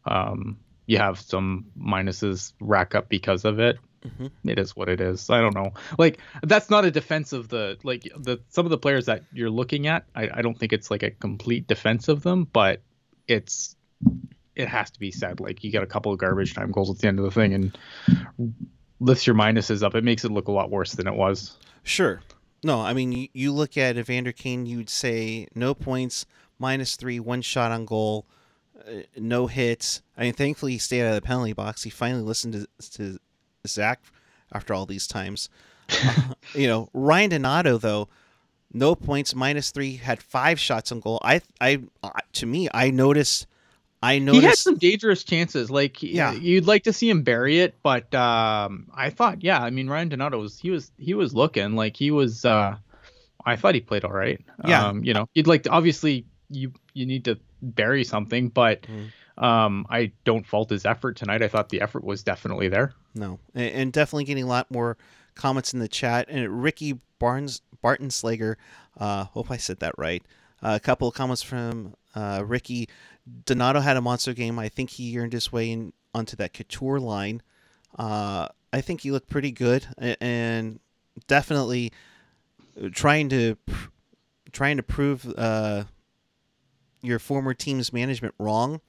[0.06, 3.78] um, you have some minuses rack up because of it.
[4.06, 4.50] Mm-hmm.
[4.50, 5.32] it is what it is.
[5.32, 5.74] I don't know.
[5.98, 9.50] Like that's not a defense of the like the some of the players that you're
[9.50, 10.06] looking at.
[10.16, 12.82] I, I don't think it's like a complete defense of them, but
[13.28, 13.76] it's
[14.56, 15.40] it has to be said.
[15.40, 17.54] Like you get a couple of garbage time goals at the end of the thing
[17.54, 18.58] and
[19.00, 19.96] lifts your minuses up.
[19.96, 21.58] It makes it look a lot worse than it was.
[21.84, 22.22] Sure.
[22.64, 26.26] No, I mean you, look at Evander Kane, you'd say no points,
[26.58, 28.26] minus three, one shot on goal,
[28.80, 30.02] uh, no hits.
[30.18, 31.84] I mean, thankfully he stayed out of the penalty box.
[31.84, 33.20] He finally listened to, to
[33.68, 34.02] Zach
[34.52, 35.50] after all these times.
[35.90, 38.08] uh, you know, Ryan Donato though,
[38.74, 41.20] no points, minus three, had five shots on goal.
[41.24, 43.46] I, I, uh, to me, I noticed
[44.06, 45.72] I noticed he had some dangerous chances.
[45.72, 49.72] Like, yeah, you'd like to see him bury it, but um, I thought, yeah, I
[49.72, 52.46] mean, Ryan Donato was he was he was looking like he was.
[52.46, 52.78] Uh,
[53.48, 54.40] I thought he played all right.
[54.68, 58.84] Yeah, um, you know, you'd like to obviously you you need to bury something, but
[58.84, 59.44] mm.
[59.44, 61.42] um, I don't fault his effort tonight.
[61.42, 62.94] I thought the effort was definitely there.
[63.16, 64.98] No, and, and definitely getting a lot more
[65.34, 66.28] comments in the chat.
[66.30, 68.56] And Ricky Barnes Barton Slager,
[69.00, 70.24] uh, hope I said that right.
[70.62, 72.88] a couple of comments from uh, Ricky.
[73.46, 74.60] Donato had a monster game.
[74.60, 77.42] I think he earned his way in onto that Couture line.
[77.98, 80.80] Uh, I think he looked pretty good and
[81.28, 81.92] definitely
[82.92, 83.58] trying to
[84.52, 85.86] trying to prove uh,
[87.02, 88.82] your former team's management wrong.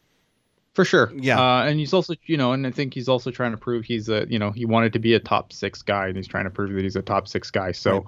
[0.75, 1.11] For sure.
[1.17, 1.41] Yeah.
[1.41, 4.11] Uh, and he's also, you know, and I think he's also trying to prove he's
[4.11, 6.51] a, you know, he wanted to be a top six guy and he's trying to
[6.51, 7.73] prove that he's a top six guy.
[7.73, 8.05] So,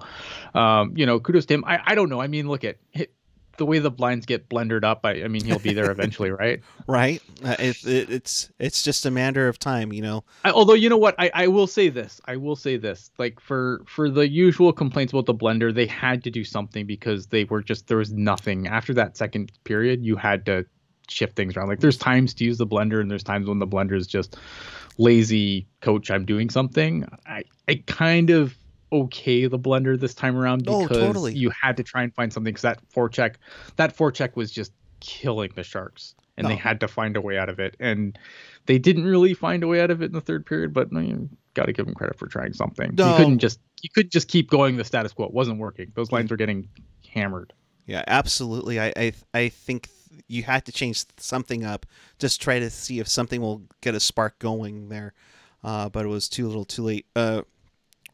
[0.53, 0.81] right.
[0.81, 1.63] um, you know, kudos to him.
[1.65, 2.21] I, I don't know.
[2.21, 2.77] I mean, look at
[3.59, 5.05] the way the blinds get blendered up.
[5.05, 6.61] I, I mean, he'll be there eventually, right?
[6.87, 7.21] right.
[7.45, 10.23] Uh, it, it, it's, it's just a matter of time, you know?
[10.43, 13.39] I, although, you know what, I, I will say this, I will say this, like
[13.39, 17.43] for, for the usual complaints about the blender, they had to do something because they
[17.43, 20.03] were just, there was nothing after that second period.
[20.03, 20.65] You had to
[21.07, 21.67] shift things around.
[21.67, 24.37] Like there's times to use the blender and there's times when the blender is just
[24.97, 27.07] lazy coach, I'm doing something.
[27.25, 28.55] I, I kind of
[28.91, 31.33] okay the blender this time around oh, because oh, totally.
[31.33, 33.35] you had to try and find something because that forecheck
[33.75, 36.49] that forecheck was just killing the sharks and oh.
[36.49, 37.75] they had to find a way out of it.
[37.79, 38.17] And
[38.65, 41.29] they didn't really find a way out of it in the third period but you
[41.53, 42.95] got to give them credit for trying something.
[42.95, 43.11] No.
[43.11, 45.25] you couldn't just you could just keep going the status quo.
[45.25, 45.91] It wasn't working.
[45.95, 46.67] Those lines were getting
[47.13, 47.53] hammered.
[47.85, 48.79] Yeah absolutely.
[48.79, 49.89] I i, I think
[50.27, 51.85] you had to change something up.
[52.17, 55.13] Just try to see if something will get a spark going there.
[55.61, 57.05] Uh, but it was too little too late.
[57.15, 57.41] Uh,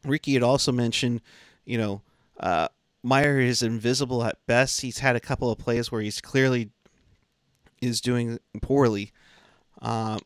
[0.06, 1.20] Ricky had also mentioned,
[1.64, 2.02] you know,
[2.40, 2.68] uh,
[3.02, 4.80] Meier is invisible at best.
[4.80, 6.70] He's had a couple of plays where he's clearly
[7.80, 9.12] is doing poorly.
[9.80, 10.18] Uh,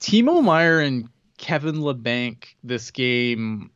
[0.00, 3.70] Timo Meier and Kevin Labanc this game,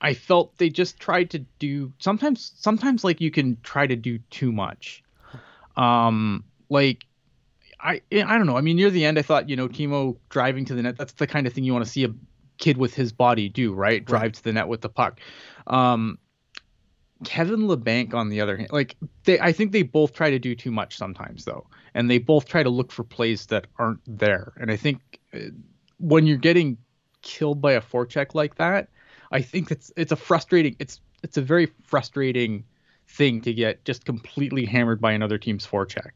[0.00, 2.52] I felt they just tried to do sometimes.
[2.56, 5.02] Sometimes like you can try to do too much.
[5.76, 7.06] Um, like
[7.80, 8.56] I I don't know.
[8.56, 10.96] I mean, near the end, I thought you know Timo driving to the net.
[10.96, 12.08] That's the kind of thing you want to see a
[12.58, 14.04] kid with his body do, right?
[14.04, 14.34] Drive right.
[14.34, 15.20] to the net with the puck.
[15.66, 16.18] Um,
[17.24, 20.54] Kevin Labanc, on the other hand, like they, I think they both try to do
[20.54, 24.52] too much sometimes, though, and they both try to look for plays that aren't there.
[24.60, 25.00] And I think
[25.32, 25.38] uh,
[25.98, 26.76] when you're getting
[27.22, 28.88] killed by a forecheck like that,
[29.32, 32.64] I think it's it's a frustrating, it's it's a very frustrating
[33.08, 36.10] thing to get just completely hammered by another team's forecheck.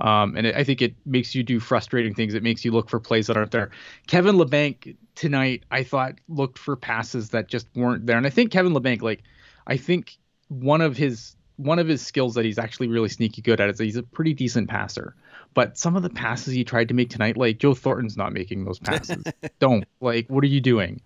[0.00, 2.34] Um, and it, I think it makes you do frustrating things.
[2.34, 3.70] It makes you look for plays that aren't there.
[4.06, 8.16] Kevin Labanc tonight, I thought looked for passes that just weren't there.
[8.16, 9.22] And I think Kevin Labanc, like,
[9.66, 10.16] I think
[10.48, 13.78] one of his one of his skills that he's actually really sneaky good at is
[13.78, 15.14] that he's a pretty decent passer.
[15.54, 18.64] But some of the passes he tried to make tonight, like Joe Thornton's not making
[18.64, 19.22] those passes.
[19.58, 21.02] Don't like, what are you doing?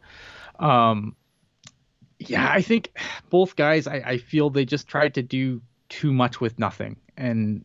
[0.59, 1.17] Um,
[2.19, 2.97] yeah, I think
[3.29, 7.65] both guys, I, I feel they just tried to do too much with nothing, and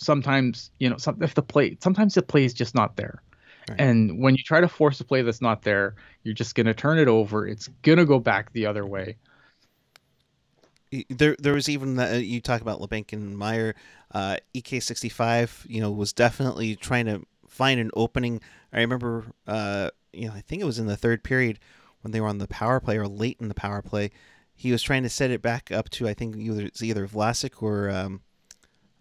[0.00, 3.22] sometimes you know some, if the play sometimes the play is just not there.
[3.68, 3.80] Right.
[3.80, 6.74] and when you try to force a play that's not there you're just going to
[6.74, 7.46] turn it over.
[7.46, 9.16] It's going to go back the other way.
[11.10, 13.74] There there was even that you talk about Labanc and Meier,
[14.12, 18.40] uh, EK65 you know was definitely trying to find an opening.
[18.72, 21.58] I remember uh, you know I think it was in the third period
[22.00, 24.10] when they were on the power play or late in the power play
[24.58, 27.62] he was trying to set it back up to I think either it's either Vlasic
[27.62, 28.22] or um,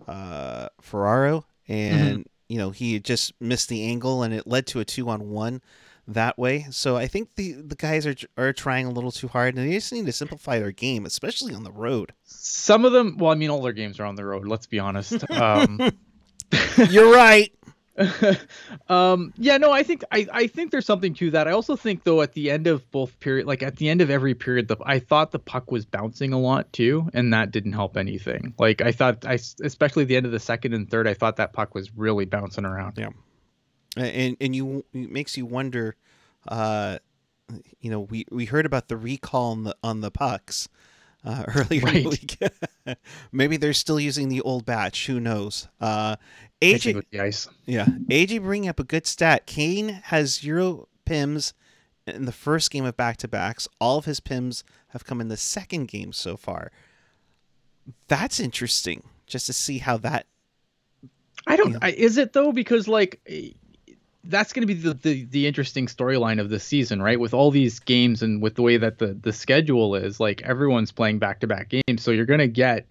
[0.08, 2.22] uh, Ferraro, and mm-hmm.
[2.50, 5.62] you know he just missed the angle, and it led to a two on one
[6.08, 6.66] that way.
[6.72, 9.74] So I think the the guys are are trying a little too hard, and they
[9.74, 12.14] just need to simplify their game, especially on the road.
[12.24, 14.48] Some of them, well, I mean, all their games are on the road.
[14.48, 15.24] Let's be honest.
[15.38, 15.80] Um,
[16.90, 17.52] You're right.
[18.90, 21.48] um, yeah, no, I think I, I think there's something to that.
[21.48, 24.10] I also think though at the end of both period, like at the end of
[24.10, 27.74] every period, the I thought the puck was bouncing a lot too, and that didn't
[27.74, 28.54] help anything.
[28.60, 31.54] Like I thought, I especially the end of the second and third, I thought that
[31.54, 32.98] puck was really bouncing around.
[32.98, 33.10] Yeah,
[33.96, 35.96] and and you it makes you wonder.
[36.48, 37.00] Uh,
[37.80, 40.68] you know, we we heard about the recall on the on the pucks
[41.28, 41.96] uh, earlier right.
[41.98, 42.98] in the week.
[43.32, 45.08] Maybe they're still using the old batch.
[45.08, 45.68] Who knows?
[45.80, 46.16] Uh,
[46.62, 47.48] AJ, with the ice.
[47.66, 49.46] Yeah, AJ bringing up a good stat.
[49.46, 51.54] Kane has zero pims
[52.08, 53.68] in the first game of back to backs.
[53.80, 56.72] All of his pims have come in the second game so far.
[58.08, 60.26] That's interesting, just to see how that.
[61.46, 61.68] I don't.
[61.68, 61.80] You know.
[61.82, 62.52] I, is it though?
[62.52, 63.20] Because like
[64.28, 67.20] that's going to be the, the, the interesting storyline of this season, right?
[67.20, 70.92] With all these games and with the way that the the schedule is, like everyone's
[70.92, 72.88] playing back to back games, so you're going to get.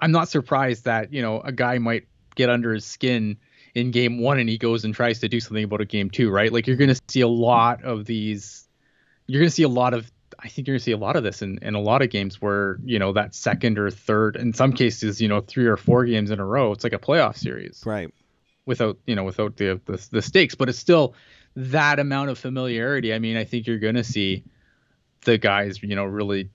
[0.00, 3.36] I'm not surprised that you know a guy might get under his skin
[3.74, 6.30] in game one and he goes and tries to do something about a game two,
[6.30, 6.52] right?
[6.52, 8.66] Like you're going to see a lot of these.
[9.26, 10.10] You're going to see a lot of.
[10.40, 12.10] I think you're going to see a lot of this in, in a lot of
[12.10, 15.76] games where you know that second or third, in some cases, you know, three or
[15.76, 16.72] four games in a row.
[16.72, 18.12] It's like a playoff series, right?
[18.68, 21.14] Without you know without the, the the stakes, but it's still
[21.56, 23.12] that amount of familiarity.
[23.12, 24.44] I mean, I think you're gonna see
[25.22, 26.50] the guys, you know, really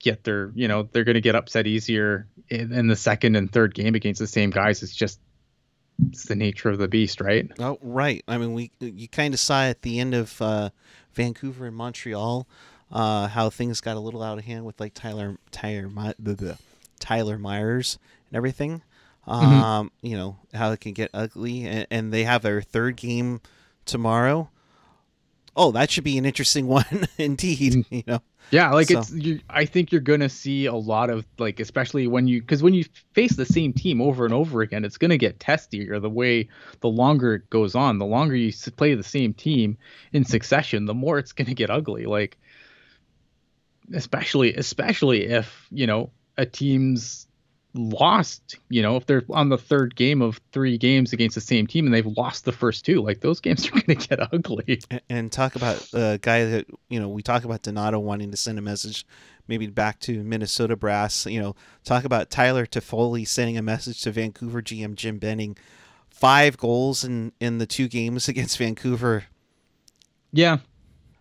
[0.00, 3.74] get their, you know, they're to get upset easier in, in, the second and third
[3.74, 4.82] game against the same guys.
[4.82, 5.18] It's just
[6.10, 7.50] it's the nature of the beast, right?
[7.58, 8.22] Oh, right.
[8.28, 10.70] I mean, we you kind of saw at the end of uh,
[11.14, 12.46] Vancouver and Montreal
[12.90, 16.58] uh, how things got a little out of hand with like Tyler Tyler the, the
[16.98, 17.98] Tyler Myers
[18.28, 18.82] and everything.
[19.26, 19.44] Mm-hmm.
[19.44, 20.06] Um, mm-hmm.
[20.06, 23.40] you know how it can get ugly, and, and they have their third game
[23.84, 24.50] tomorrow.
[25.56, 27.72] Oh, that should be an interesting one indeed.
[27.72, 27.86] Mm.
[27.90, 28.22] You know.
[28.52, 29.00] Yeah, like so.
[29.00, 29.12] it's.
[29.12, 32.74] You, I think you're gonna see a lot of like, especially when you, because when
[32.74, 36.00] you face the same team over and over again, it's gonna get testier.
[36.00, 36.48] The way
[36.80, 39.76] the longer it goes on, the longer you play the same team
[40.12, 42.06] in succession, the more it's gonna get ugly.
[42.06, 42.38] Like,
[43.92, 47.25] especially, especially if you know a team's
[47.76, 51.66] lost, you know, if they're on the third game of three games against the same
[51.66, 54.80] team and they've lost the first two, like those games are going to get ugly.
[54.90, 58.36] And, and, talk about a guy that, you know, we talk about Donato wanting to
[58.36, 59.04] send a message
[59.48, 64.10] maybe back to Minnesota Brass, you know, talk about Tyler Toffoli sending a message to
[64.10, 65.56] Vancouver GM Jim Benning.
[66.10, 69.24] Five goals in, in the two games against Vancouver.
[70.32, 70.58] Yeah.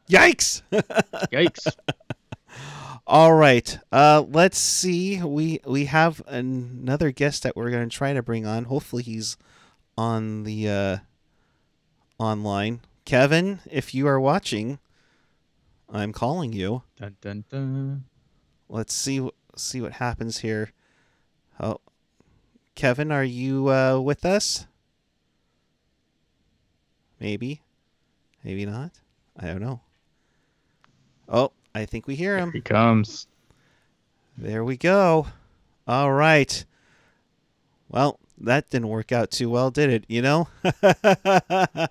[0.10, 0.62] Yikes.
[0.72, 1.68] Yikes.
[3.08, 3.78] All right.
[3.92, 5.22] Uh, let's see.
[5.22, 8.64] We we have another guest that we're going to try to bring on.
[8.66, 9.38] Hopefully, he's
[9.98, 10.98] on the uh,
[12.18, 12.82] online.
[13.06, 14.80] Kevin, if you are watching,
[15.88, 16.82] I'm calling you.
[17.00, 18.06] Dun, dun, dun.
[18.68, 20.72] Let's see see what happens here.
[21.60, 21.80] Oh,
[22.74, 24.66] Kevin, are you uh, with us?
[27.20, 27.62] Maybe,
[28.44, 28.92] maybe not.
[29.38, 29.82] I don't know.
[31.30, 32.54] Oh, I think we hear him.
[32.54, 33.28] Here he comes.
[34.38, 35.28] There we go.
[35.86, 36.64] All right.
[37.90, 40.06] Well, that didn't work out too well, did it?
[40.08, 40.48] You know?
[40.64, 41.90] the,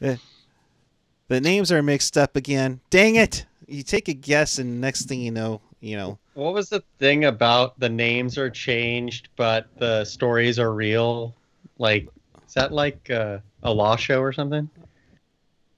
[0.00, 2.80] the names are mixed up again.
[2.88, 3.44] Dang it.
[3.66, 6.18] You take a guess, and next thing you know, you know.
[6.32, 11.34] What was the thing about the names are changed, but the stories are real?
[11.76, 12.08] Like,
[12.46, 14.70] is that like uh, a law show or something?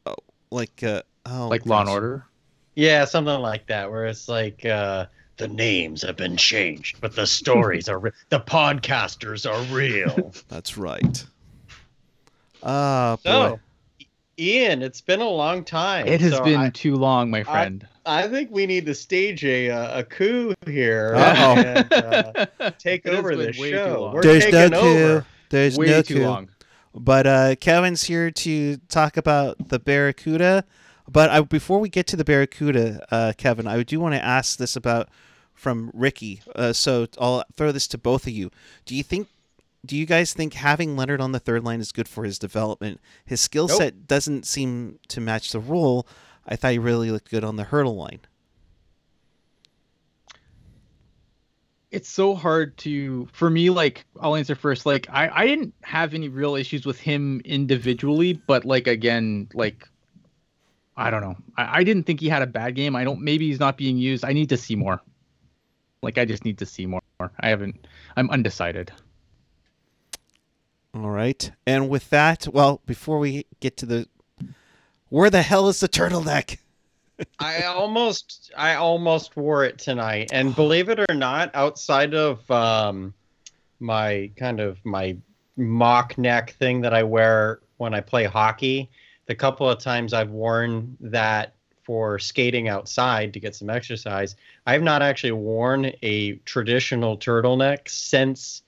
[0.06, 0.14] Oh,
[0.52, 2.26] like, uh, oh, like Law and Order?
[2.74, 5.06] Yeah, something like that, where it's like uh,
[5.37, 10.33] the names have been changed, but the stories are re- the podcasters are real.
[10.48, 11.24] That's right.
[12.62, 13.22] Ah, uh, boy.
[13.24, 13.61] So,
[14.38, 16.06] Ian, it's been a long time.
[16.06, 17.87] It has so been I, too long, my friend.
[18.06, 22.46] I, I, think we need to stage a a coup here and uh,
[22.78, 24.12] take over the show.
[24.14, 25.20] We're There's taking no over.
[25.20, 25.26] coup.
[25.50, 26.26] There's way no too coup.
[26.26, 26.48] long.
[26.94, 30.64] But uh, Kevin's here to talk about the Barracuda.
[31.11, 34.59] But I, before we get to the Barracuda, uh, Kevin, I do want to ask
[34.59, 35.09] this about
[35.55, 36.40] from Ricky.
[36.55, 38.51] Uh, so I'll throw this to both of you.
[38.85, 39.29] Do you think?
[39.85, 43.01] Do you guys think having Leonard on the third line is good for his development?
[43.25, 43.79] His skill nope.
[43.79, 46.07] set doesn't seem to match the role.
[46.46, 48.20] I thought he really looked good on the Hertl line.
[51.90, 56.14] it's so hard to for me like i'll answer first like i i didn't have
[56.14, 59.88] any real issues with him individually but like again like
[60.96, 61.37] I don't know.
[61.57, 62.96] I, I didn't think he had a bad game.
[62.96, 63.20] I don't.
[63.20, 64.24] Maybe he's not being used.
[64.24, 65.00] I need to see more.
[66.03, 67.03] Like I just need to see more.
[67.20, 67.87] I haven't.
[68.16, 68.92] I'm undecided.
[70.94, 71.50] All right.
[71.66, 74.09] And with that, well, before we get to the,
[75.09, 76.59] where the hell is the turtleneck?
[77.38, 83.14] I almost, I almost wore it tonight, and believe it or not, outside of um,
[83.79, 85.16] my kind of my
[85.57, 88.90] mock neck thing that I wear when I play hockey,
[89.31, 94.35] the couple of times I've worn that for skating outside to get some exercise,
[94.66, 98.62] I've not actually worn a traditional turtleneck since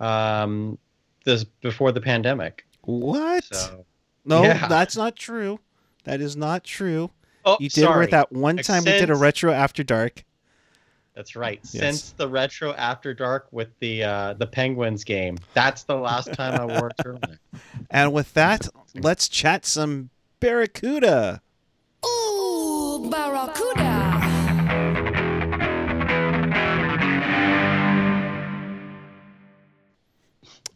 [0.00, 0.76] um,
[1.24, 2.66] this before the pandemic.
[2.82, 3.44] What?
[3.44, 3.86] So,
[4.26, 4.68] no, yeah.
[4.68, 5.58] that's not true.
[6.04, 7.10] That is not true.
[7.46, 8.00] Oh, you did sorry.
[8.00, 10.22] wear that one time since, we did a retro after dark.
[11.14, 11.60] That's right.
[11.62, 11.80] Yes.
[11.80, 16.60] Since the retro after dark with the uh, the Penguins game, that's the last time
[16.60, 17.38] I wore a turtleneck.
[17.90, 21.40] And with that, let's chat some Barracuda.
[22.04, 24.34] Ooh, Barracuda.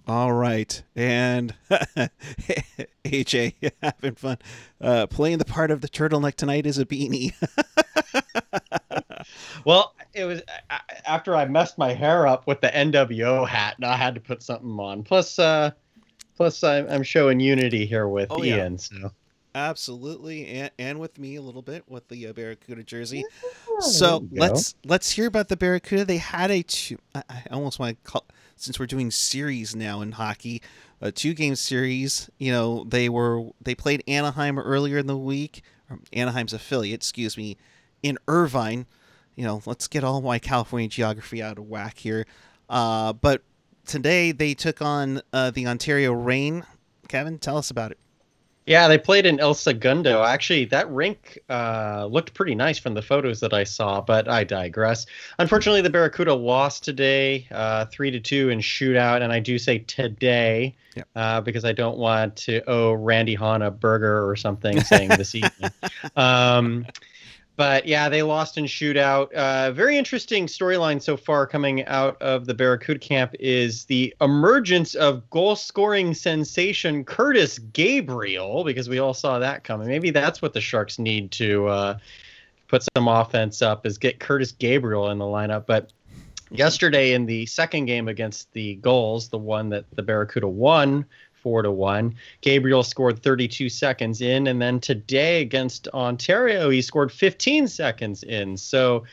[0.08, 1.54] All right, and
[3.04, 4.38] AJ having fun
[4.80, 7.34] uh, playing the part of the turtleneck tonight is a beanie.
[9.66, 10.42] well, it was
[11.06, 14.42] after I messed my hair up with the NWO hat, and I had to put
[14.42, 15.02] something on.
[15.02, 15.70] Plus, uh,
[16.36, 18.72] plus I'm, I'm showing unity here with oh, Ian.
[18.72, 18.78] Yeah.
[18.78, 19.12] So.
[19.54, 23.24] Absolutely, and, and with me a little bit with the uh, Barracuda jersey.
[23.80, 26.04] so let's let's hear about the Barracuda.
[26.04, 26.98] They had a two.
[27.14, 28.24] I, I almost want to call
[28.56, 30.62] since we're doing series now in hockey,
[31.00, 32.30] a two game series.
[32.38, 35.62] You know they were they played Anaheim earlier in the week,
[36.12, 37.56] Anaheim's affiliate, excuse me,
[38.02, 38.86] in Irvine.
[39.38, 42.26] You know, let's get all my California geography out of whack here.
[42.68, 43.42] Uh, but
[43.86, 46.64] today they took on uh, the Ontario Reign.
[47.06, 47.98] Kevin, tell us about it.
[48.66, 50.24] Yeah, they played in El Segundo.
[50.24, 54.42] Actually, that rink uh, looked pretty nice from the photos that I saw, but I
[54.42, 55.06] digress.
[55.38, 59.78] Unfortunately, the Barracuda lost today, uh, three to two in shootout, and I do say
[59.78, 60.74] today
[61.14, 65.34] uh, because I don't want to owe Randy Hahn a burger or something saying this
[65.34, 65.70] evening.
[66.16, 66.84] Um,
[67.58, 69.32] but yeah, they lost in shootout.
[69.32, 74.94] Uh, very interesting storyline so far coming out of the Barracuda camp is the emergence
[74.94, 79.88] of goal scoring sensation Curtis Gabriel, because we all saw that coming.
[79.88, 81.98] Maybe that's what the Sharks need to uh,
[82.68, 85.66] put some offense up is get Curtis Gabriel in the lineup.
[85.66, 85.92] But
[86.52, 91.04] yesterday in the second game against the Gulls, the one that the Barracuda won
[91.48, 92.14] four to one.
[92.42, 98.54] Gabriel scored 32 seconds in, and then today against Ontario, he scored 15 seconds in.
[98.58, 99.04] So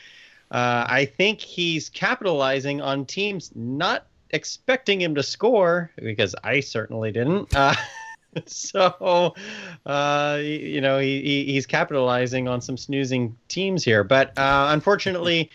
[0.51, 7.11] uh, I think he's capitalizing on teams not expecting him to score because I certainly
[7.13, 7.55] didn't.
[8.35, 9.33] Uh, so
[9.85, 15.49] uh, you know he, he, he's capitalizing on some snoozing teams here, but uh, unfortunately.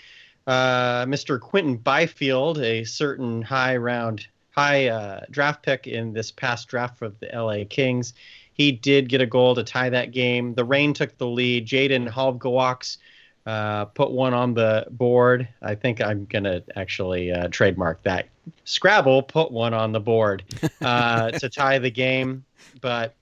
[0.46, 1.38] Uh, Mr.
[1.38, 7.08] Quinton Byfield, a certain high round high uh, draft pick in this past draft for
[7.08, 8.14] the LA Kings.
[8.52, 10.54] He did get a goal to tie that game.
[10.54, 11.66] The Reign took the lead.
[11.66, 12.98] Jayden Halbgewachs
[13.46, 15.48] uh, put one on the board.
[15.62, 18.28] I think I'm going to actually uh, trademark that.
[18.64, 20.44] Scrabble put one on the board
[20.82, 22.44] uh, to tie the game.
[22.80, 23.14] But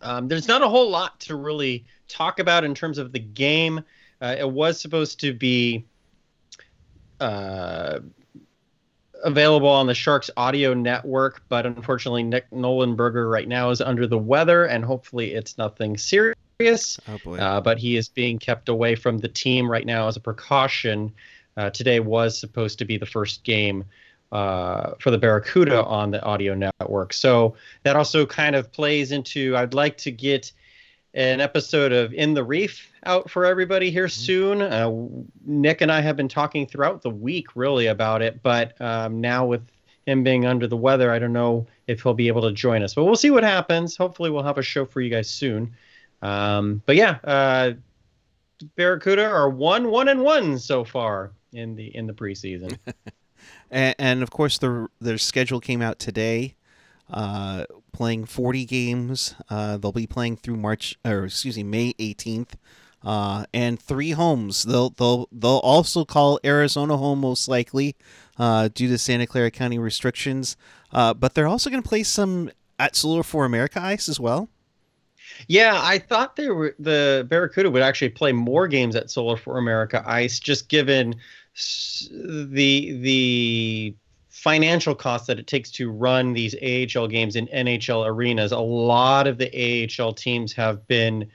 [0.00, 3.82] um, there's not a whole lot to really talk about in terms of the game.
[4.20, 5.84] Uh, it was supposed to be
[7.20, 8.00] uh,
[9.22, 14.18] available on the Sharks audio network, but unfortunately, Nick Nollenberger right now is under the
[14.18, 16.36] weather, and hopefully, it's nothing serious.
[17.08, 17.38] Oh boy.
[17.38, 21.12] Uh, but he is being kept away from the team right now as a precaution.
[21.56, 23.84] Uh, today was supposed to be the first game
[24.30, 27.12] uh, for the Barracuda on the audio network.
[27.12, 30.52] So that also kind of plays into I'd like to get
[31.14, 34.62] an episode of In the Reef out for everybody here soon.
[34.62, 34.90] Uh,
[35.44, 39.44] Nick and I have been talking throughout the week really about it, but um, now
[39.44, 39.62] with
[40.06, 42.94] him being under the weather, I don't know if he'll be able to join us.
[42.94, 43.96] But we'll see what happens.
[43.96, 45.74] Hopefully, we'll have a show for you guys soon.
[46.22, 47.72] Um, but yeah, uh,
[48.76, 52.78] Barracuda are one, one, and one so far in the in the preseason.
[53.70, 56.54] and, and of course, their their schedule came out today.
[57.10, 59.34] Uh, playing 40 games.
[59.48, 62.54] Uh, they'll be playing through March, or excuse me, May 18th.
[63.04, 64.62] Uh, and three homes.
[64.62, 67.96] They'll they'll they'll also call Arizona home most likely,
[68.38, 70.56] uh, due to Santa Clara County restrictions.
[70.92, 74.48] Uh, but they're also going to play some at Solar4America ice as well.
[75.48, 80.38] Yeah, I thought they were the Barracuda would actually play more games at Solar4America Ice,
[80.38, 81.14] just given
[82.10, 83.94] the the
[84.42, 88.50] financial costs that it takes to run these AHL games in NHL arenas.
[88.50, 91.30] A lot of the AHL teams have been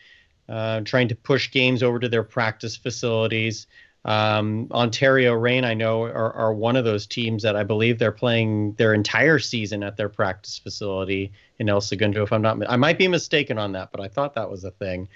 [0.49, 3.66] uh, trying to push games over to their practice facilities.
[4.03, 8.12] Um, Ontario Reign, I know, are, are one of those teams that I believe they're
[8.12, 12.24] playing their entire season at their practice facility in El Segundo.
[12.24, 14.72] If I'm not, I might be mistaken on that, but I thought that was a
[14.72, 15.08] thing.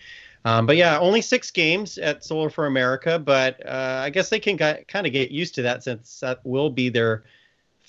[0.46, 5.06] Um, but yeah, only six games at Solar4America, but uh, I guess they can kind
[5.06, 7.26] of get used to that since that will be their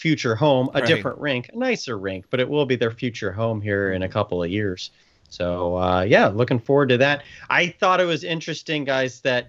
[0.02, 0.88] future home, a Right.
[0.88, 4.08] different rink, a nicer rink, but it will be their future home here in a
[4.08, 4.90] couple of years.
[5.30, 7.22] So uh, yeah, looking forward to that.
[7.48, 9.48] I thought it was interesting, guys, that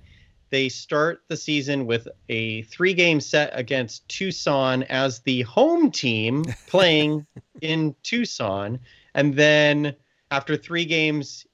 [0.51, 7.25] they start the season with a three-game set against Tucson as the home team playing
[7.61, 8.79] in Tucson,
[9.15, 9.95] and then
[10.29, 11.47] after three games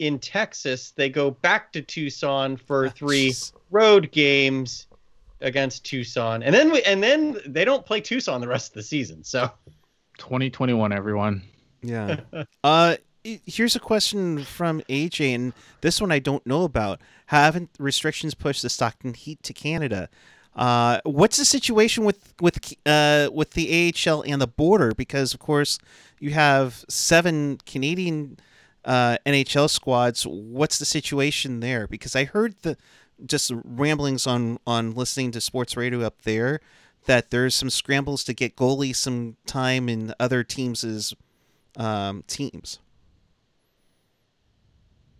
[0.00, 3.34] in Texas, they go back to Tucson for three
[3.70, 4.86] road games
[5.44, 8.82] against Tucson, and then we, and then they don't play Tucson the rest of the
[8.82, 9.22] season.
[9.22, 9.50] So
[10.18, 11.42] 2021, everyone.
[11.82, 12.20] Yeah.
[12.64, 17.00] uh, here's a question from AJ, and this one I don't know about.
[17.26, 20.08] Haven't restrictions pushed the Stockton Heat to Canada?
[20.54, 24.92] Uh, what's the situation with with uh with the AHL and the border?
[24.96, 25.78] Because of course
[26.20, 28.38] you have seven Canadian
[28.84, 30.24] uh, NHL squads.
[30.26, 31.86] What's the situation there?
[31.86, 32.76] Because I heard the
[33.26, 36.60] just ramblings on on listening to sports radio up there
[37.06, 41.14] that there's some scrambles to get goalies some time in other teams'
[41.76, 42.78] um, teams.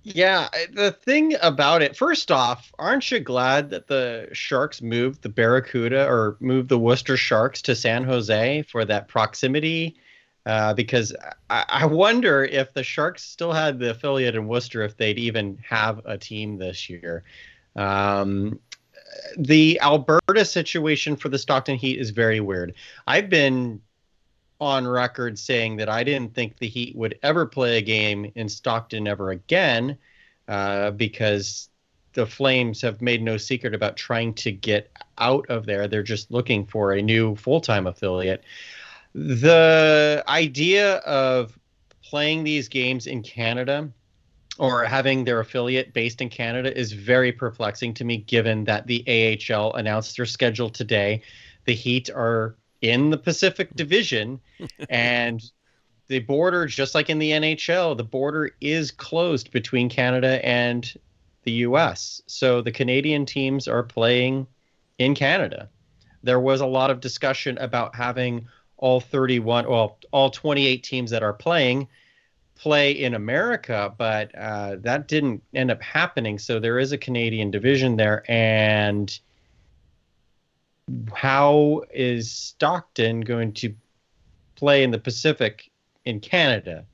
[0.07, 5.31] Yeah, the thing about it, first off, aren't you glad that the Sharks moved the
[5.31, 9.97] Barracuda or moved the Worcester Sharks to San Jose for that proximity?
[10.45, 11.15] Uh, because
[11.49, 15.59] I, I wonder if the Sharks still had the affiliate in Worcester, if they'd even
[15.67, 17.25] have a team this year.
[17.77, 18.61] Um,
[19.37, 22.75] the Alberta situation for the Stockton Heat is very weird.
[23.07, 23.81] I've been
[24.61, 28.49] on record saying that I didn't think the Heat would ever play a game in
[28.49, 29.99] Stockton ever again
[30.49, 31.69] uh, because
[32.13, 35.89] the Flames have made no secret about trying to get out of there.
[35.89, 38.45] They're just looking for a new full time affiliate.
[39.15, 41.59] The idea of
[42.03, 43.91] playing these games in Canada
[44.59, 49.05] or having their affiliate based in Canada is very perplexing to me, given that the
[49.51, 51.23] AHL announced their schedule today.
[51.65, 54.41] The Heat are in the Pacific Division,
[54.89, 55.43] and
[56.09, 60.93] the border, just like in the NHL, the border is closed between Canada and
[61.45, 62.23] the US.
[62.27, 64.47] So the Canadian teams are playing
[64.99, 65.69] in Canada.
[66.23, 68.47] There was a lot of discussion about having
[68.77, 71.89] all 31, well, all 28 teams that are playing
[72.65, 76.39] play in America, but uh, that didn't end up happening.
[76.39, 78.25] So there is a Canadian division there.
[78.27, 79.21] And
[81.13, 83.75] how is Stockton going to
[84.55, 85.71] play in the Pacific
[86.07, 86.87] in Canada?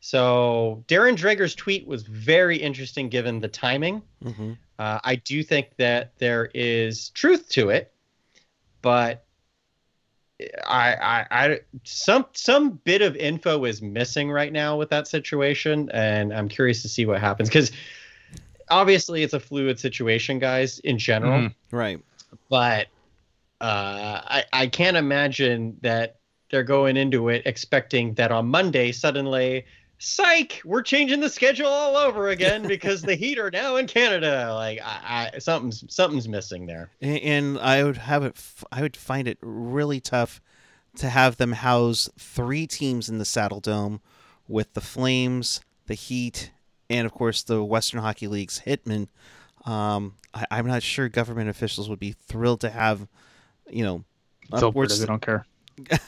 [0.00, 4.02] So Darren Dreger's tweet was very interesting given the timing.
[4.22, 4.52] Mm-hmm.
[4.78, 7.90] Uh, I do think that there is truth to it,
[8.82, 9.24] but
[10.66, 15.90] I, I, I, some, some bit of info is missing right now with that situation,
[15.92, 17.72] and I'm curious to see what happens because
[18.68, 21.40] obviously it's a fluid situation, guys, in general.
[21.40, 21.54] Mhm.
[21.70, 22.00] Right.
[22.50, 22.88] But
[23.60, 26.16] uh, I, I can't imagine that
[26.50, 29.64] they're going into it expecting that on Monday suddenly,
[29.98, 34.52] psych, we're changing the schedule all over again because the Heat are now in Canada.
[34.54, 36.90] Like, I, I, something's something's missing there.
[37.02, 38.36] A- And I would have it.
[38.72, 40.40] i would find it really tough
[40.98, 44.00] to have them house three teams in the Saddledome,
[44.48, 46.50] with the Flames, the Heat,
[46.88, 49.08] and of course the Western Hockey League's Hitmen.
[49.66, 53.06] Um, I, I'm not sure government officials would be thrilled to have,
[53.68, 54.04] you know,
[54.44, 55.00] It's Alberta, upwards.
[55.00, 55.44] they don't care.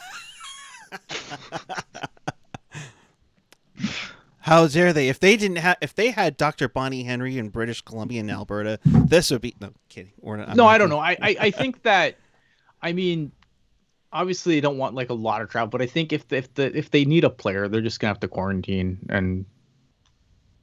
[4.48, 5.08] How dare they?
[5.08, 6.68] If they didn't have, if they had Dr.
[6.68, 10.12] Bonnie Henry in British Columbia and Alberta, this would be no kidding.
[10.20, 10.98] We're not, no, I don't know.
[10.98, 12.16] I, I I think that,
[12.80, 13.32] I mean,
[14.12, 16.76] obviously they don't want like a lot of travel, but I think if if the
[16.76, 19.44] if they need a player, they're just gonna have to quarantine and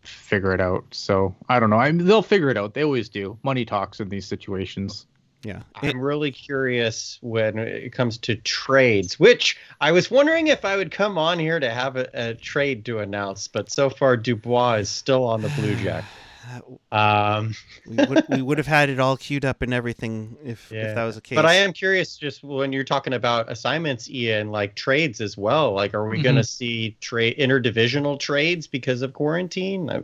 [0.02, 0.86] figure it out.
[0.92, 1.78] So I don't know.
[1.78, 2.74] I mean, they'll figure it out.
[2.74, 3.38] They always do.
[3.44, 5.06] Money talks in these situations.
[5.46, 5.62] Yeah.
[5.76, 10.90] I'm really curious when it comes to trades, which I was wondering if I would
[10.92, 14.90] come on here to have a, a trade to announce, but so far Dubois is
[14.90, 16.06] still on the Blue Jack.
[16.92, 17.56] Um,
[17.88, 20.90] we would we would have had it all queued up and everything if, Yeah.
[20.90, 21.36] if that was the case.
[21.36, 25.72] but I am curious, just when you're talking about assignments, Ian, like trades as well.
[25.74, 26.24] Like, are we Mhm.
[26.24, 29.90] going to see trade interdivisional trades because of quarantine?
[29.90, 30.04] I-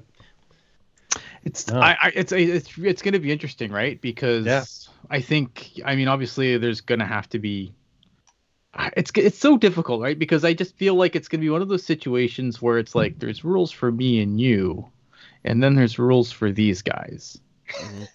[1.44, 1.80] It's No.
[1.80, 4.02] I, I it's it's it's going to be interesting, right?
[4.02, 4.64] Because Yeah.
[5.10, 7.74] I think I mean obviously there's going to have to be
[8.95, 10.18] it's it's so difficult, right?
[10.18, 12.95] Because I just feel like it's going to be one of those situations where it's
[12.95, 14.89] like there's rules for me and you,
[15.43, 17.38] and then there's rules for these guys,
[17.82, 18.08] Mhm.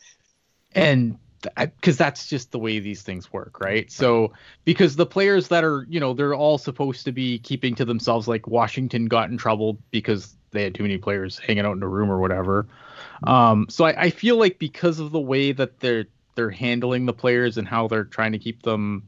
[0.74, 1.18] and
[1.54, 3.92] because that's just the way these things work, right?
[3.92, 4.32] So
[4.64, 8.26] because the players that are you know they're all supposed to be keeping to themselves,
[8.26, 11.88] like Washington got in trouble because they had too many players hanging out in a
[11.88, 12.66] room or whatever.
[13.24, 16.06] Um, so I, I feel like because of the way that they're
[16.36, 19.02] they're handling the players and how they're trying to keep them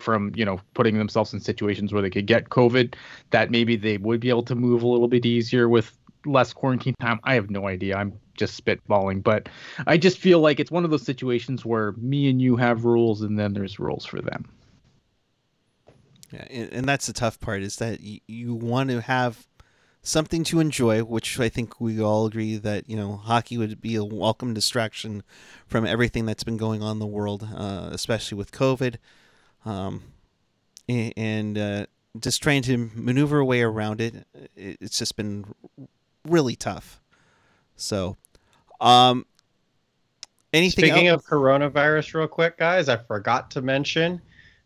[0.00, 2.94] from you know putting themselves in situations where they could get COVID,
[3.30, 6.94] that maybe they would be able to move a little bit easier with less quarantine
[7.00, 7.20] time.
[7.24, 7.96] I have no idea.
[7.96, 9.48] I'm just spitballing, but
[9.86, 13.22] I just feel like it's one of those situations where me and you have rules
[13.22, 14.48] and then there's rules for them.
[16.32, 19.46] Yeah, and, and that's the tough part is that you, you want to have
[20.02, 23.94] something to enjoy, which I think we all agree that you know hockey would be
[23.96, 25.22] a welcome distraction
[25.66, 28.96] from everything that's been going on in the world, uh, especially with COVID,
[29.64, 30.02] um,
[30.88, 31.86] and uh,
[32.18, 34.26] just trying to maneuver a way around it.
[34.56, 35.44] it- It's just been
[36.26, 37.00] really tough.
[37.76, 38.16] So,
[38.80, 39.24] um,
[40.52, 41.22] anything Speaking else?
[41.22, 44.20] of coronavirus, real quick, guys, I forgot to mention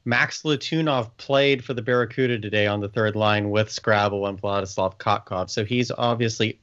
[0.05, 4.99] Max Letunov played for the Barracuda today on the third line with Scrabble and Vladislav
[4.99, 5.49] Kotkov.
[5.49, 6.61] So he's obviously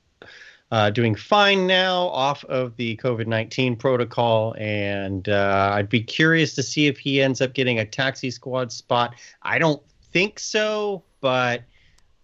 [0.71, 4.55] uh, doing fine now off of the COVID 19 protocol.
[4.57, 8.71] And uh, I'd be curious to see if he ends up getting a taxi squad
[8.71, 9.15] spot.
[9.41, 9.81] I don't
[10.11, 11.63] think so, but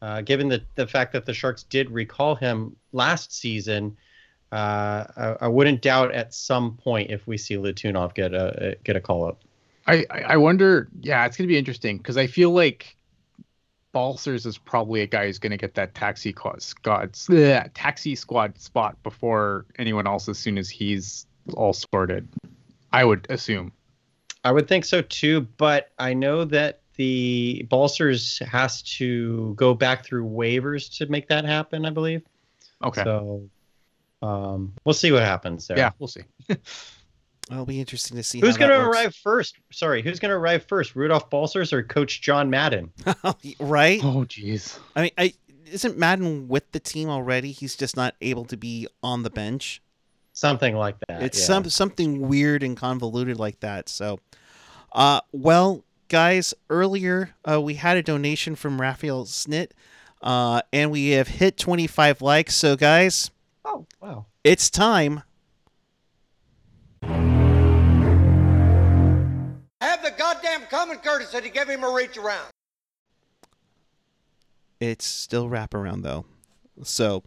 [0.02, 3.98] uh, given the, the fact that the Sharks did recall him last season,
[4.52, 8.96] uh, I, I wouldn't doubt at some point if we see Letunov get a get
[8.96, 9.42] a call up.
[9.88, 10.90] I I wonder.
[11.02, 12.96] Yeah, it's gonna be interesting because I feel like
[13.94, 18.60] Balcers is probably a guy who's gonna get that taxi squad squad bleh, taxi squad
[18.60, 22.28] spot before anyone else as soon as he's all sorted.
[22.92, 23.72] I would assume.
[24.44, 30.04] I would think so too, but I know that the Balcers has to go back
[30.06, 31.86] through waivers to make that happen.
[31.86, 32.24] I believe.
[32.84, 33.04] Okay.
[33.04, 33.50] So,
[34.22, 35.78] um, we'll see what happens there.
[35.78, 36.24] yeah, we'll see.
[37.50, 38.40] It'll be interesting to see.
[38.40, 39.56] Who's going to arrive first?
[39.72, 40.96] Sorry, who's going to arrive first?
[40.96, 42.92] Rudolph Balcers or Coach John Madden?
[43.60, 44.02] right?
[44.04, 44.78] Oh, jeez.
[44.96, 45.34] I mean, I
[45.72, 47.52] isn't Madden with the team already?
[47.52, 49.82] He's just not able to be on the bench.
[50.34, 51.24] Something like that.
[51.24, 51.46] it's yeah.
[51.46, 53.90] some something weird and convoluted like that.
[53.90, 54.20] So,
[54.92, 59.72] uh, well, guys, earlier uh, we had a donation from Raphael Snit,
[60.22, 62.56] uh, and we have hit 25 likes.
[62.56, 63.32] So, guys,
[63.66, 64.26] Oh wow.
[64.44, 65.24] it's time.
[70.08, 72.50] The goddamn common courtesy to give him a reach around.
[74.80, 76.24] It's still wraparound though.
[76.84, 77.24] So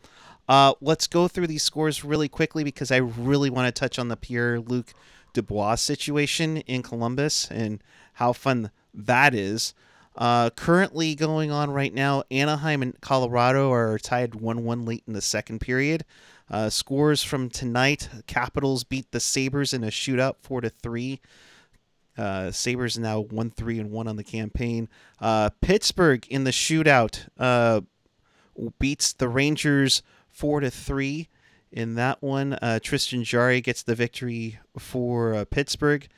[0.49, 4.09] uh, let's go through these scores really quickly because I really want to touch on
[4.09, 4.95] the Pierre Luc
[5.35, 9.74] Dubois situation in Columbus and how fun that is.
[10.16, 15.12] Uh, currently going on right now, Anaheim and Colorado are tied 1 1 late in
[15.12, 16.07] the second period.
[16.51, 21.20] Uh, scores from tonight Capitals beat the Sabres in a shootout 4 to 3.
[22.18, 24.88] Uh, Sabres now one three and one on the campaign.
[25.20, 27.80] Uh, Pittsburgh in the shootout uh,
[28.78, 31.28] beats the Rangers four to three.
[31.72, 36.08] In that one, uh, Tristan Jarry gets the victory for uh, Pittsburgh.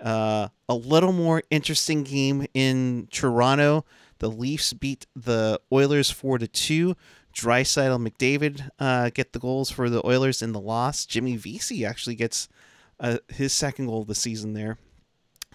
[0.00, 3.84] Uh, a little more interesting game in Toronto.
[4.18, 6.96] The Leafs beat the Oilers four to two.
[7.34, 11.06] Draisaitl McDavid get the goals for the Oilers in the loss.
[11.06, 12.48] Jimmy Vesey actually gets
[13.28, 14.78] his second goal of the season there.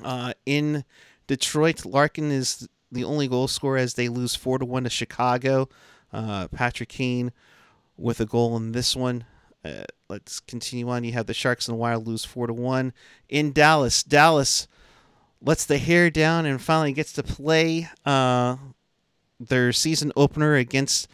[0.03, 0.83] Uh, in
[1.27, 5.69] Detroit, Larkin is the only goal scorer as they lose four to one to Chicago.
[6.13, 7.31] Uh, Patrick Kane
[7.97, 9.25] with a goal in this one.
[9.65, 11.03] Uh, let's continue on.
[11.03, 12.93] You have the Sharks and the Wild lose four to one
[13.27, 14.03] in Dallas.
[14.03, 14.67] Dallas
[15.41, 18.55] lets the hair down and finally gets to play uh,
[19.39, 21.07] their season opener against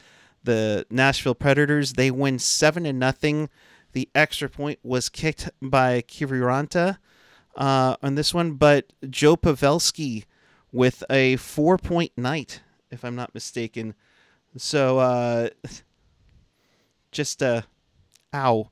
[0.43, 1.93] the Nashville Predators.
[1.93, 3.49] They win seven to nothing.
[3.93, 6.97] The extra point was kicked by Kiviranta
[7.55, 10.25] uh, on this one, but Joe Pavelski
[10.71, 13.93] with a four point night, if I'm not mistaken.
[14.57, 15.49] So, uh,
[17.11, 17.65] just a
[18.33, 18.69] ow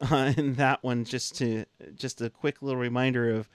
[0.10, 1.04] uh, in that one.
[1.04, 3.48] Just to just a quick little reminder of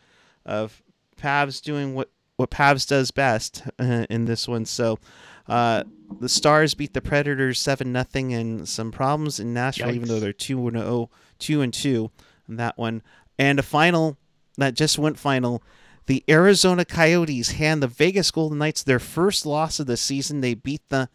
[0.45, 0.82] of
[1.18, 4.66] Pavs doing what what Pavs does best uh, in this one.
[4.66, 4.99] So,
[5.47, 5.84] uh,
[6.20, 10.34] the Stars beat the Predators seven nothing, and some problems in Nashville, even though they're
[10.34, 12.12] two and oh, two and two
[12.47, 13.01] in that one.
[13.38, 14.18] And a final
[14.58, 15.64] that just went final.
[16.08, 20.41] The Arizona Coyotes hand the Vegas Golden Knights their first loss of the season.
[20.41, 21.10] They beat the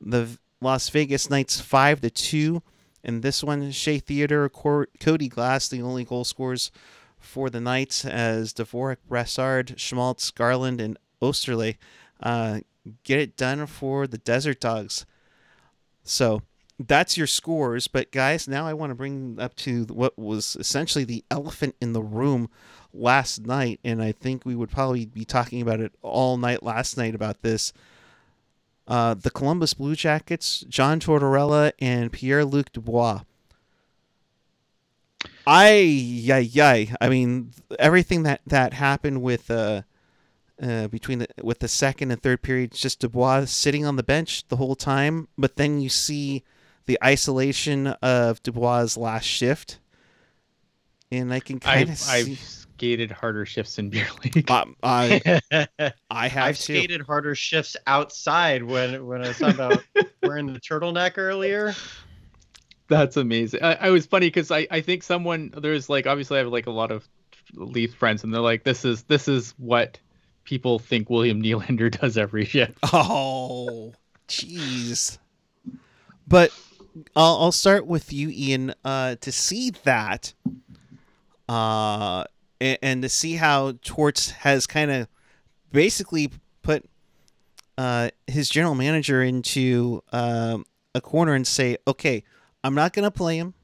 [0.00, 2.62] the Las Vegas Knights five to two.
[3.02, 4.00] And this one, Shea
[4.52, 6.70] Cor- Cody Glass, the only goal scorers
[7.18, 11.76] for the Knights, as Dvorak, Brassard, Schmaltz, Garland, and Oesterle
[12.22, 12.60] uh,
[13.04, 15.06] get it done for the Desert Dogs.
[16.02, 16.42] So
[16.86, 17.88] that's your scores.
[17.88, 21.92] But guys, now I want to bring up to what was essentially the elephant in
[21.92, 22.48] the room
[22.92, 26.96] last night, and I think we would probably be talking about it all night last
[26.96, 27.72] night about this.
[28.88, 33.20] Uh, the Columbus Blue Jackets, John Tortorella and Pierre Luc Dubois.
[35.46, 36.96] I yeah yeah.
[37.00, 39.82] I mean everything that that happened with uh,
[40.60, 44.48] uh between the with the second and third periods, just Dubois sitting on the bench
[44.48, 45.28] the whole time.
[45.38, 46.42] But then you see
[46.90, 49.78] the isolation of Dubois' last shift,
[51.12, 54.50] and I can kind I've, of I've skated harder shifts in beer league.
[54.50, 55.40] Um, I
[56.10, 56.62] I have I've to.
[56.62, 59.84] skated harder shifts outside when when I was talking about
[60.24, 61.74] wearing the turtleneck earlier.
[62.88, 63.62] That's amazing.
[63.62, 66.66] I, I was funny because I, I think someone there's like obviously I have like
[66.66, 67.08] a lot of
[67.54, 70.00] Leaf friends and they're like this is this is what
[70.42, 72.78] people think William Nylander does every shift.
[72.92, 73.92] Oh,
[74.26, 75.18] jeez.
[76.26, 76.52] But
[77.16, 78.74] I'll, I'll start with you, Ian.
[78.84, 80.32] Uh, to see that,
[81.48, 82.24] uh,
[82.60, 85.08] and, and to see how Torts has kind of
[85.72, 86.30] basically
[86.62, 86.84] put
[87.78, 90.64] uh, his general manager into um,
[90.94, 92.24] a corner and say, "Okay,
[92.64, 93.54] I'm not going to play him.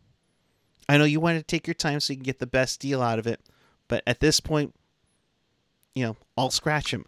[0.88, 3.02] I know you want to take your time so you can get the best deal
[3.02, 3.40] out of it,
[3.88, 4.74] but at this point,
[5.94, 7.06] you know, I'll scratch him."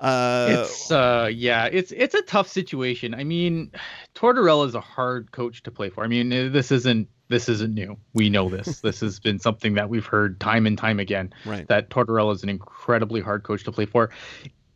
[0.00, 3.14] Uh, it's uh yeah, it's it's a tough situation.
[3.14, 3.72] I mean,
[4.14, 6.04] Tortorella is a hard coach to play for.
[6.04, 7.96] I mean, this isn't this isn't new.
[8.14, 8.80] We know this.
[8.82, 11.32] this has been something that we've heard time and time again.
[11.44, 11.66] right.
[11.68, 14.10] That Tortorella is an incredibly hard coach to play for.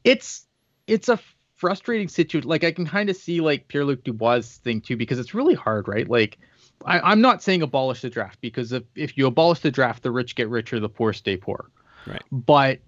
[0.04, 0.46] It's
[0.88, 1.20] it's a
[1.54, 2.48] frustrating situation.
[2.48, 5.54] Like I can kind of see like Pierre Luc Dubois' thing too, because it's really
[5.54, 6.08] hard, right?
[6.08, 6.38] Like
[6.84, 10.10] I, I'm not saying abolish the draft because if, if you abolish the draft, the
[10.10, 11.70] rich get richer, the poor stay poor.
[12.06, 12.22] Right.
[12.32, 12.80] But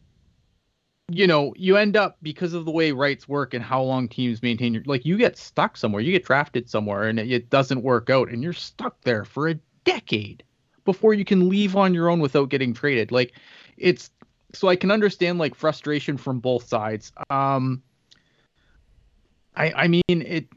[1.09, 4.43] you know, you end up because of the way rights work and how long teams
[4.43, 7.83] maintain your like you get stuck somewhere, you get drafted somewhere and it, it doesn't
[7.83, 10.43] work out and you're stuck there for a decade
[10.85, 13.13] before you can leave on your own without getting traded.
[13.13, 13.35] Like
[13.77, 14.11] it's
[14.55, 17.13] so I can understand like frustration from both sides.
[17.29, 17.83] Um
[19.55, 20.49] I I mean it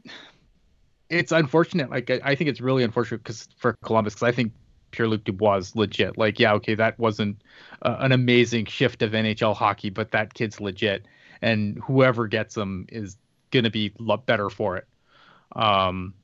[1.10, 1.90] it's unfortunate.
[1.90, 4.52] Like I, I think it's really unfortunate because for Columbus because I think
[4.90, 6.18] Pierre Luc Dubois is legit.
[6.18, 7.42] Like yeah, okay, that wasn't
[7.82, 11.06] uh, an amazing shift of NHL hockey, but that kid's legit,
[11.42, 13.16] and whoever gets him is
[13.50, 13.92] gonna be
[14.26, 14.86] better for it.
[15.54, 16.14] Um,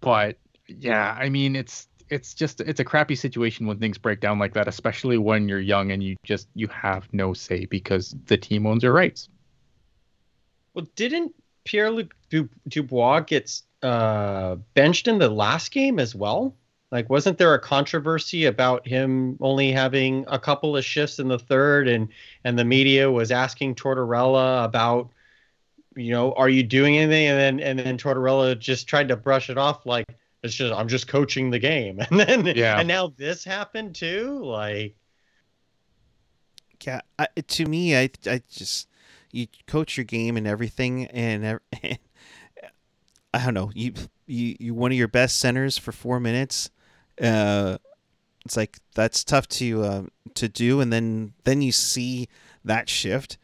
[0.00, 4.38] but yeah, I mean it's it's just it's a crappy situation when things break down
[4.38, 8.36] like that, especially when you're young and you just you have no say because the
[8.36, 9.28] team owns your rights.
[10.74, 11.34] Well, didn't
[11.64, 12.14] Pierre Luc
[12.68, 16.54] Dubois get uh, benched in the last game as well?
[16.90, 21.38] Like, wasn't there a controversy about him only having a couple of shifts in the
[21.38, 22.08] third, and
[22.44, 25.10] and the media was asking Tortorella about,
[25.96, 27.26] you know, are you doing anything?
[27.28, 30.06] And then and then Tortorella just tried to brush it off like
[30.42, 32.78] it's just I'm just coaching the game, and then Yeah.
[32.78, 34.40] and now this happened too.
[34.44, 34.96] Like,
[36.84, 38.88] Yeah, I, to me, I I just
[39.32, 41.98] you coach your game and everything, and, and
[43.34, 43.92] I don't know you
[44.26, 46.70] you you one of your best centers for four minutes.
[47.20, 47.78] Uh,
[48.44, 50.02] it's like that's tough to uh,
[50.34, 52.28] to do, and then then you see
[52.64, 53.36] that shift.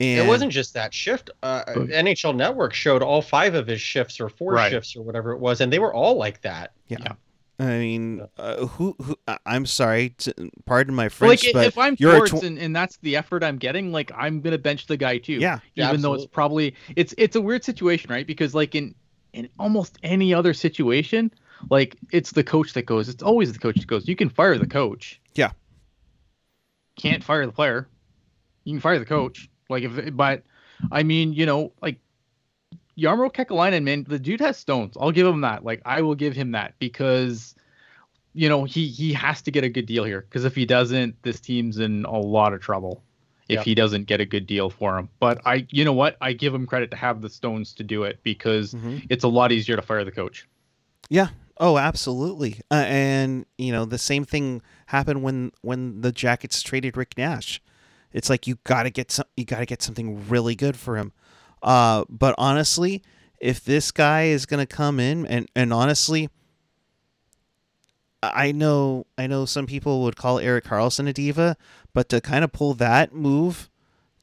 [0.00, 1.28] And it wasn't just that shift.
[1.42, 1.80] Uh, Oh.
[1.86, 4.70] NHL Network showed all five of his shifts or four Right.
[4.70, 6.72] shifts or whatever it was, and they were all like that.
[6.88, 6.98] Yeah.
[7.02, 7.12] Yeah.
[7.58, 9.14] I mean, uh, who, who?
[9.28, 10.14] I- I'm sorry.
[10.20, 13.14] To, pardon my French, i- but if I'm you're a tw- and, and that's the
[13.16, 15.34] effort I'm getting, like I'm gonna bench the guy too.
[15.34, 18.26] yeah, Yeah, even though it's probably it's it's a weird situation, right?
[18.26, 18.94] Because like in
[19.34, 21.30] in almost any other situation,
[21.68, 23.08] like it's the coach that goes.
[23.08, 24.08] It's always the coach that goes.
[24.08, 25.20] You can fire the coach.
[25.34, 25.50] Yeah.
[26.96, 27.88] Can't fire the player.
[28.64, 29.48] You can fire the coach.
[29.68, 30.42] Like if but
[30.90, 31.98] I mean, you know, like
[32.98, 34.96] Jarmo Kekalainen, man, the dude has stones.
[35.00, 35.64] I'll give him that.
[35.64, 37.54] Like I will give him that because
[38.32, 41.20] you know, he he has to get a good deal here because if he doesn't,
[41.22, 43.02] this team's in a lot of trouble
[43.48, 43.64] if Yep.
[43.64, 45.08] he doesn't get a good deal for him.
[45.18, 48.04] But I, you know what, I give him credit to have the stones to do
[48.04, 49.04] it because Mhm.
[49.10, 50.46] it's a lot easier to fire the coach.
[51.08, 51.28] Yeah.
[51.60, 52.60] Oh, absolutely.
[52.70, 57.60] Uh, and you know, the same thing happened when when the Jackets traded Rick Nash.
[58.12, 60.96] It's like you got to get some you got to get something really good for
[60.96, 61.12] him.
[61.62, 63.02] Uh but honestly,
[63.38, 66.30] if this guy is going to come in and and honestly
[68.22, 71.56] I know I know some people would call Erik Karlsson a diva,
[71.94, 73.70] but to kind of pull that move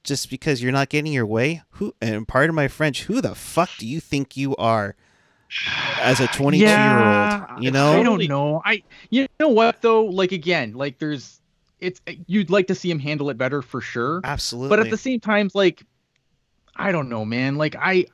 [0.04, 3.70] just because you're not getting your way, who and pardon my French, who the fuck
[3.78, 4.96] do you think you are?
[6.02, 8.62] As a 22 year old you know I don't know.
[8.66, 10.06] I, you know what though?
[10.06, 11.40] Like again, like there's,
[11.80, 14.22] it's you'd like to see him handle it better for sure.
[14.24, 15.84] absolutely but at the same time like
[16.76, 18.06] i don't know man like i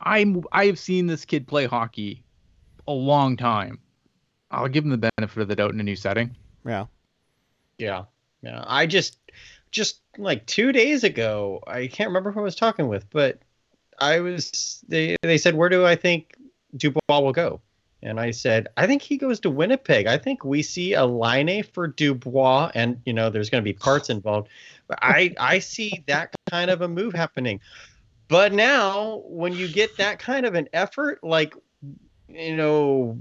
[0.00, 2.22] i'm i've seen this kid play hockey
[2.88, 3.78] a long time
[4.50, 6.34] i'll give him the benefit of the doubt in a new setting
[6.66, 6.86] yeah
[7.78, 8.04] Yeah.
[8.42, 8.62] Yeah.
[8.66, 9.18] I just
[9.70, 13.40] just like two days ago, I can't remember who I was talking with, but
[13.98, 16.34] I was they they said, Where do I think
[16.76, 17.60] Dubois will go?
[18.02, 20.06] And I said, I think he goes to Winnipeg.
[20.06, 23.72] I think we see a line for Dubois, and you know, there's going to be
[23.72, 24.48] parts involved.
[24.86, 27.60] But I I see that kind of a move happening.
[28.28, 31.54] But now, when you get that kind of an effort, like
[32.28, 33.18] you know,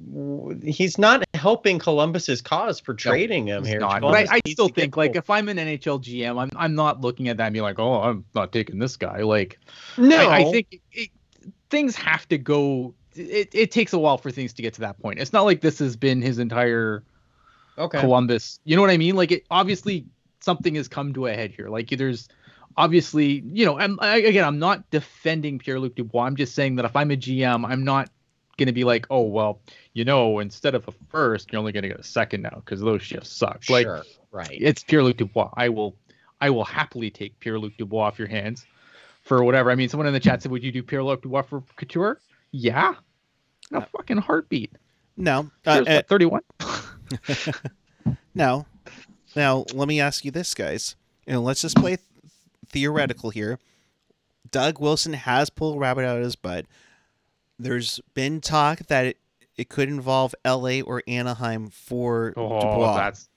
[0.63, 3.79] he's not helping Columbus's cause for trading him here.
[3.79, 4.01] not.
[4.01, 7.27] But I, I still think like if i'm an nhl gm i'm, I'm not looking
[7.27, 9.59] at that and being like oh i'm not taking this guy like
[9.97, 11.09] no, I, I think it,
[11.69, 14.99] things have to go it, it takes a while for things to get to that
[15.01, 17.03] point it's not like this has been his entire
[17.77, 17.99] okay.
[17.99, 18.59] Columbus.
[18.63, 19.15] You know what I mean?
[19.15, 20.05] Like it obviously
[20.39, 21.69] something has come to a head here.
[21.69, 22.27] Like there's
[22.77, 26.25] obviously, you know, I'm, I, again, I'm not defending Pierre Luc Dubois.
[26.25, 28.09] I'm just saying that if I'm a GM, I'm not
[28.57, 29.59] going to be like, oh well,
[29.93, 32.81] you know, instead of a first, you're only going to get a second now because
[32.81, 33.63] those shifts suck.
[33.69, 34.57] Like sure, right.
[34.59, 35.49] it's Pierre Luc Dubois.
[35.55, 35.95] I will,
[36.41, 38.65] I will happily take Pierre Luc Dubois off your hands
[39.21, 39.71] for whatever.
[39.71, 42.19] I mean, someone in the chat said, would you do Pierre Luc Dubois for Couture?
[42.55, 42.93] Yeah,
[43.71, 44.71] in a fucking heartbeat.
[45.17, 46.41] no uh, Here's uh, what, 31.
[48.35, 48.65] now
[49.35, 50.95] now let me ask you this guys.
[51.25, 51.99] You know let's just play th-
[52.69, 53.59] theoretical here.
[54.51, 56.65] Doug wilson has pulled a rabbit out of his butt.
[57.57, 59.17] There's been talk that it,
[59.57, 62.95] it could involve la or anaheim for Oh, dubois.
[62.97, 63.29] that's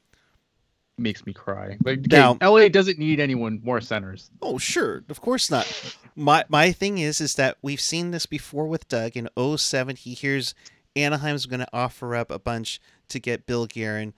[0.99, 1.77] makes me cry.
[1.85, 4.31] Like, Now- LA doesn't need anyone more centers.
[4.43, 5.05] Oh, sure.
[5.09, 5.67] Of course not.
[6.15, 10.15] My my thing is is that we've seen this before with Doug in 07 he
[10.15, 10.55] hears
[10.97, 14.15] Anaheim's going to offer up a bunch to get Bill Guerin.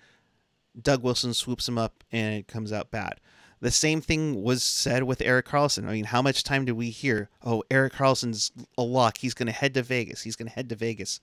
[0.80, 3.20] Doug Wilson swoops him up and it comes out bad.
[3.60, 5.88] The same thing was said with Erik Karlsson.
[5.88, 7.28] I mean, how much time did we hear?
[7.42, 9.18] Oh, Erik Karlsson's a lock.
[9.18, 10.22] He's going to head to Vegas.
[10.22, 11.18] He's going to head to Vegas.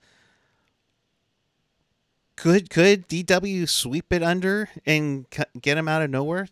[2.36, 5.26] Could could DW sweep it under and
[5.60, 6.48] get him out of nowhere?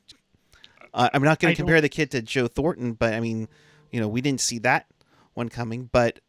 [0.93, 3.49] Uh, I'm not going to compare the kid to Joe Thornton, but I mean,
[3.91, 4.87] you know, we didn't see that
[5.35, 5.91] one coming.
[5.93, 6.20] But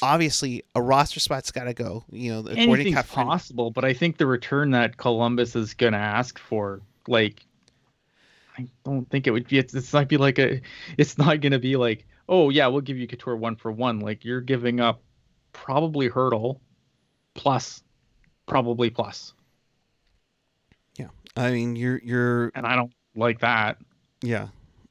[0.00, 2.04] obviously, a roster spot's got to go.
[2.10, 5.74] You know, according to Anything's Catherine, possible, but I think the return that Columbus is
[5.74, 7.44] going to ask for, like,
[8.56, 9.58] I don't think it would be.
[9.58, 10.60] It's, it's not be like a.
[10.96, 14.00] It's not going to be like, oh yeah, we'll give you Couture one for one.
[14.00, 15.02] Like you're giving up
[15.52, 16.60] probably Hertl,
[17.34, 17.82] plus,
[18.46, 19.32] probably plus,
[20.96, 21.08] yeah.
[21.36, 23.78] I mean, you're you're and I don't like that.
[24.22, 24.48] yeah.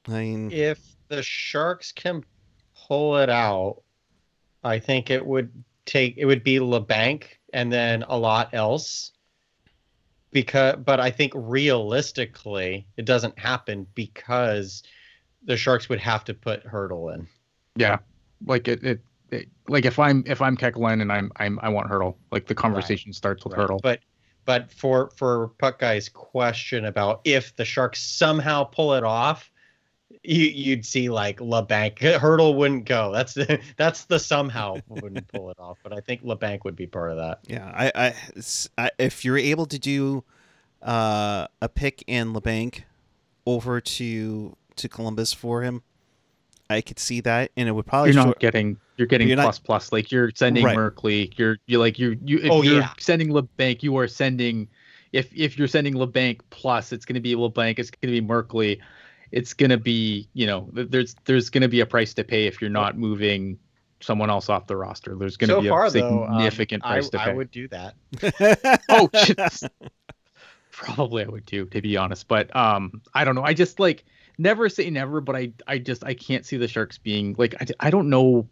[0.08, 0.80] I mean, if
[1.10, 2.24] the Sharks can
[2.88, 3.84] pull it out,
[4.64, 5.52] I think it would
[5.86, 9.12] take it would be Labanc and then a lot else.
[10.34, 14.82] Because, but I think realistically, it doesn't happen because
[15.44, 17.28] the Sharks would have to put Hertl in.
[17.76, 17.98] Yeah,
[18.46, 18.82] like it.
[18.84, 19.02] it, it
[19.68, 22.16] like if I'm if I'm Kekalen and I'm I'm I want Hertl.
[22.32, 23.68] Like the conversation starts with Right.
[23.68, 23.82] Hertl.
[23.82, 24.00] But
[24.46, 29.50] but for for Puck Guy's question about if the Sharks somehow pull it off,
[30.24, 33.12] you you'd see like Labanc Hertl wouldn't go.
[33.12, 35.78] That's the that's the somehow wouldn't pull it off.
[35.84, 37.40] But I think Labanc would be part of that.
[37.48, 40.24] Yeah, I, I, s- I- if you're able to do
[40.82, 42.82] uh, a pick and Labanc
[43.46, 45.84] over to to Columbus for him,
[46.72, 49.38] I could see that, and it would probably you're not short- getting you're getting You're
[49.38, 50.78] not- plus plus like you're sending Right.
[50.78, 52.90] Merkley you're you like you you if Oh, you're yeah.
[53.00, 54.68] sending Labanc you are sending
[55.12, 58.26] if if you're sending Labanc plus it's going to be Labanc it's going to be
[58.28, 58.80] Merkley
[59.32, 62.46] it's going to be you know there's there's going to be a price to pay
[62.48, 63.58] if you're not moving
[64.02, 66.84] someone else off the roster there's going to so be far a though, um, significant
[66.86, 67.24] I, price to pay.
[67.32, 67.96] I would do that.
[68.90, 69.68] oh jeez.
[70.72, 74.06] probably I would too to be honest but um I don't know I just like
[74.38, 77.88] never say never but I I just I can't see the Sharks being like I,
[77.88, 78.48] I don't know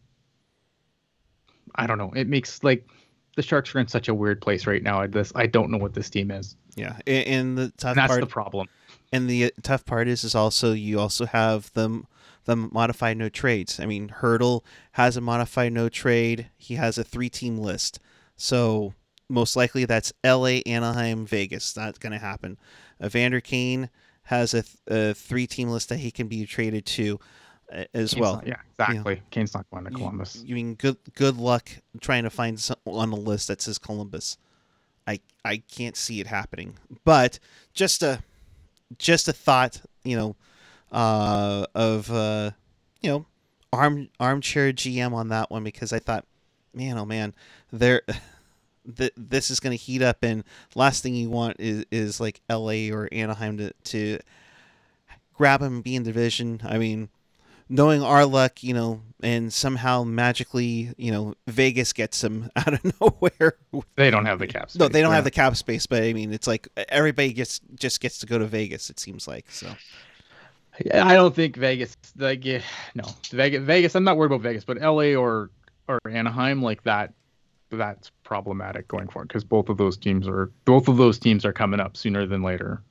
[1.75, 2.87] I don't know it makes like
[3.35, 5.77] the Sharks are in such a weird place right now at this I don't know
[5.77, 8.67] what this team is yeah, and, the tough and that's part, the problem
[9.11, 12.03] and the uh, tough part is, is also you also have the
[12.45, 13.79] the modified no trades.
[13.79, 14.63] I mean, Hertl
[14.93, 16.49] has a modified no trade.
[16.57, 17.99] He has a three team list,
[18.35, 18.93] so
[19.27, 21.73] most likely that's L.A., Anaheim, Vegas.
[21.73, 22.57] That's going to happen.
[23.03, 23.89] Evander Kane
[24.29, 27.19] has a, th- a three team list that he can be traded to
[27.73, 28.35] uh, as Kane's well.
[28.35, 31.69] not- yeah exactly Kane's not going to You- Columbus You mean good good luck
[31.99, 34.37] trying to find some on the list that says Columbus.
[35.07, 36.77] I I can't see it happening.
[37.03, 37.39] But
[37.73, 38.21] just a
[38.99, 40.35] just a thought, you know,
[40.91, 42.51] uh, of uh,
[43.01, 43.25] you know,
[43.73, 46.25] arm armchair GM on that one because I thought,
[46.73, 47.33] man, oh man,
[47.71, 48.03] there.
[48.97, 50.43] Th- this is going to heat up, and
[50.75, 52.91] last thing you want is, is like L.A.
[52.91, 54.19] or Anaheim to, to
[55.33, 56.61] grab him and be in division.
[56.63, 57.09] I mean,
[57.69, 62.99] knowing our luck, you know, and somehow magically, you know, Vegas gets him out of
[62.99, 63.57] nowhere.
[63.95, 66.33] they don't have the caps no, they don't have the cap space, but I mean,
[66.33, 68.89] it's like everybody gets just gets to go to Vegas.
[68.89, 69.69] It seems like so.
[70.93, 72.61] I don't think Vegas like yeah,
[72.95, 75.51] no Vegas Vegas I'm not worried about Vegas but LA or
[75.87, 77.13] or Anaheim like that
[77.71, 81.53] that's problematic going forward because both of those teams are both of those teams are
[81.53, 82.81] coming up sooner than later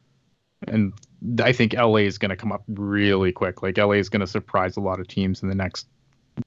[0.66, 0.93] and
[1.41, 4.26] I think LA is going to come up really quick like LA is going to
[4.26, 5.87] surprise a lot of teams in the next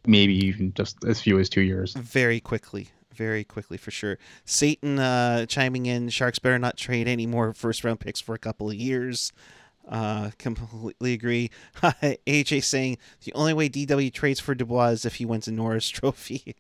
[0.06, 4.18] maybe even just as few as 2 years Very quickly, very quickly for sure.
[4.46, 8.40] Satan uh, chiming in: Sharks better not trade any more first round picks for a
[8.40, 9.32] couple of years.
[9.88, 11.50] Uh, completely agree.
[11.82, 15.90] AJ saying the only way DW trades for Dubois is if he wins a Norris
[15.90, 16.56] Trophy.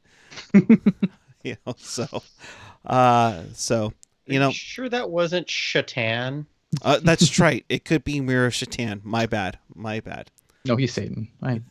[1.43, 2.23] you know, so,
[2.85, 3.93] uh, so
[4.25, 6.45] you know, sure that wasn't Shatan.
[6.83, 7.65] uh, that's right.
[7.69, 9.03] It could be Mirror Shatan.
[9.03, 9.57] My bad.
[9.75, 10.31] My bad.
[10.65, 11.61] no he's Satan I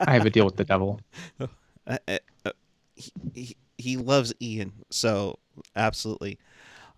[0.00, 1.00] I have a deal with the devil
[1.40, 1.46] uh,
[1.86, 2.50] uh, uh,
[2.94, 5.38] he, he, he loves Ian, so
[5.76, 6.38] absolutely.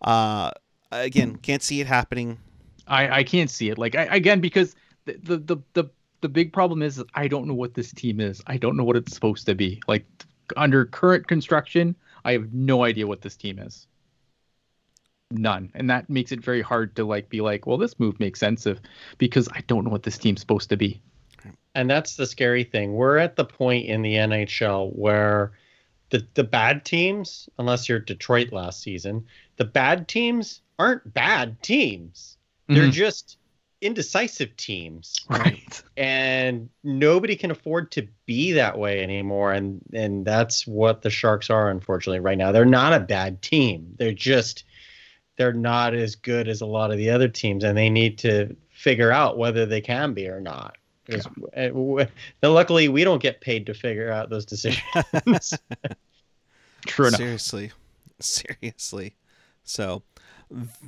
[0.01, 0.51] Uh,
[0.91, 2.39] again, can't see it happening.
[2.87, 3.79] I, I can't see it.
[3.79, 4.75] Like I, again, because
[5.05, 5.85] the, the the the
[6.21, 8.43] the big problem is I don't know what this team is.
[8.47, 9.81] I don't know what it's supposed to be.
[9.87, 10.05] Like
[10.57, 11.95] under current construction,
[12.25, 13.87] I have no idea what this team is.
[15.31, 18.39] None, and that makes it very hard to like be like, well, this move makes
[18.39, 18.79] sense if
[19.17, 21.01] because I don't know what this team's supposed to be.
[21.75, 22.93] And that's the scary thing.
[22.93, 25.53] We're at the point in the NHL where
[26.11, 29.25] the the bad teams, unless you're Detroit last season,
[29.57, 32.37] the bad teams aren't bad teams.
[32.69, 32.93] They're Mhm.
[32.93, 33.39] just
[33.83, 35.83] indecisive teams, Right.
[35.97, 39.53] and nobody can afford to be that way anymore.
[39.53, 42.53] And and that's what the Sharks are, unfortunately, right now.
[42.53, 43.95] They're not a bad team.
[43.99, 44.65] They're just
[45.37, 48.55] they're not as good as a lot of the other teams, and they need to
[48.71, 50.77] figure out whether they can be or not.
[51.11, 51.27] 'Cause,
[51.57, 52.07] uh, w-
[52.43, 55.53] now, luckily, we don't get paid to figure out those decisions.
[56.87, 57.19] True enough.
[57.19, 57.73] Seriously.
[58.21, 59.17] Seriously.
[59.65, 60.03] So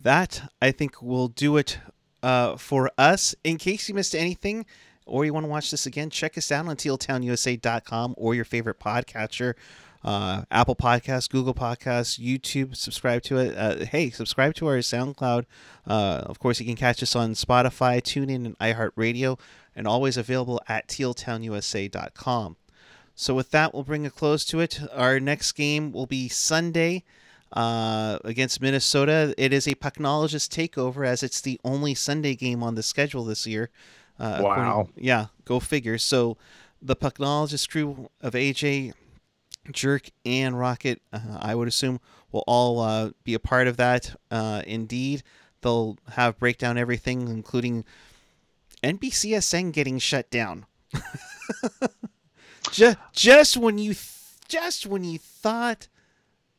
[0.02, 1.78] that I think will do it
[2.24, 3.34] uh, for us.
[3.44, 4.64] In case you missed anything
[5.06, 8.80] or you want to watch this again, check us out on tealtownusa.com or your favorite
[8.80, 9.54] podcatcher.
[10.02, 12.76] Uh, Apple Podcasts, Google Podcasts, YouTube.
[12.76, 13.56] Subscribe to it.
[13.56, 15.44] Uh, hey, subscribe to our SoundCloud.
[15.86, 19.38] Uh, of course, you can catch us on Spotify, TuneIn, and iHeartRadio,
[19.76, 22.56] and always available at tealtownusa.com.
[23.14, 24.80] So with that, we'll bring a close to it.
[24.92, 27.04] Our next game will be Sunday
[27.54, 29.34] uh, against Minnesota.
[29.38, 33.46] It is a Pucknologist takeover as it's the only Sunday game on the schedule this
[33.46, 33.70] year.
[34.20, 34.88] Uh, according- Wow.
[34.96, 35.96] yeah, go figure.
[35.98, 36.36] So
[36.82, 38.92] the Pucknologist crew of AJ,
[39.72, 42.00] Jerk, and Rocket, uh, I would assume,
[42.32, 44.14] will all uh, be a part of that.
[44.30, 45.22] Uh, indeed,
[45.62, 47.84] they'll have breakdown everything, including
[48.82, 50.66] NBCSN getting shut down.
[52.70, 54.10] just, just when you, th-
[54.48, 55.88] just when you thought,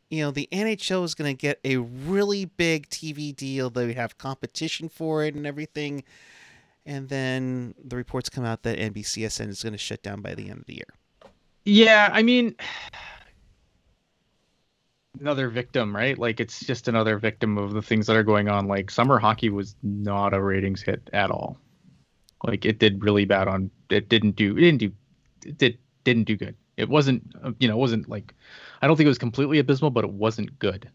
[0.10, 4.18] you know, the NHL is going to get a really big TV deal, they have
[4.18, 6.03] competition for it and everything,
[6.86, 10.49] and then the reports come out that NBCSN is going to shut down by the
[10.49, 10.93] end of the year.
[11.66, 12.56] Yeah, I mean,
[15.20, 16.18] another victim, right?
[16.18, 18.68] Like it's just another victim of the things that are going on.
[18.68, 21.58] Like summer hockey was not a ratings hit at all.
[22.43, 23.72] Like it did really bad on.
[23.89, 24.58] It didn't do.
[24.58, 24.91] It didn't do.
[25.45, 26.56] It did didn't do good.
[26.78, 27.24] It wasn't.
[27.43, 28.34] uh, You know, it wasn't like.
[28.82, 30.89] I don't think it was completely abysmal, but it wasn't good.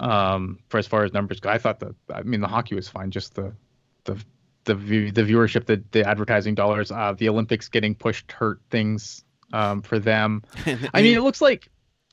[0.00, 1.94] Um, for as far as numbers go, I thought the.
[2.12, 3.10] I mean, the hockey was fine.
[3.10, 3.52] Just the,
[4.04, 4.22] the,
[4.64, 9.24] the view, the viewership, the the advertising dollars, uh, the Olympics getting pushed hurt things
[9.52, 10.42] um, for them.
[10.94, 11.68] I mean, it looks like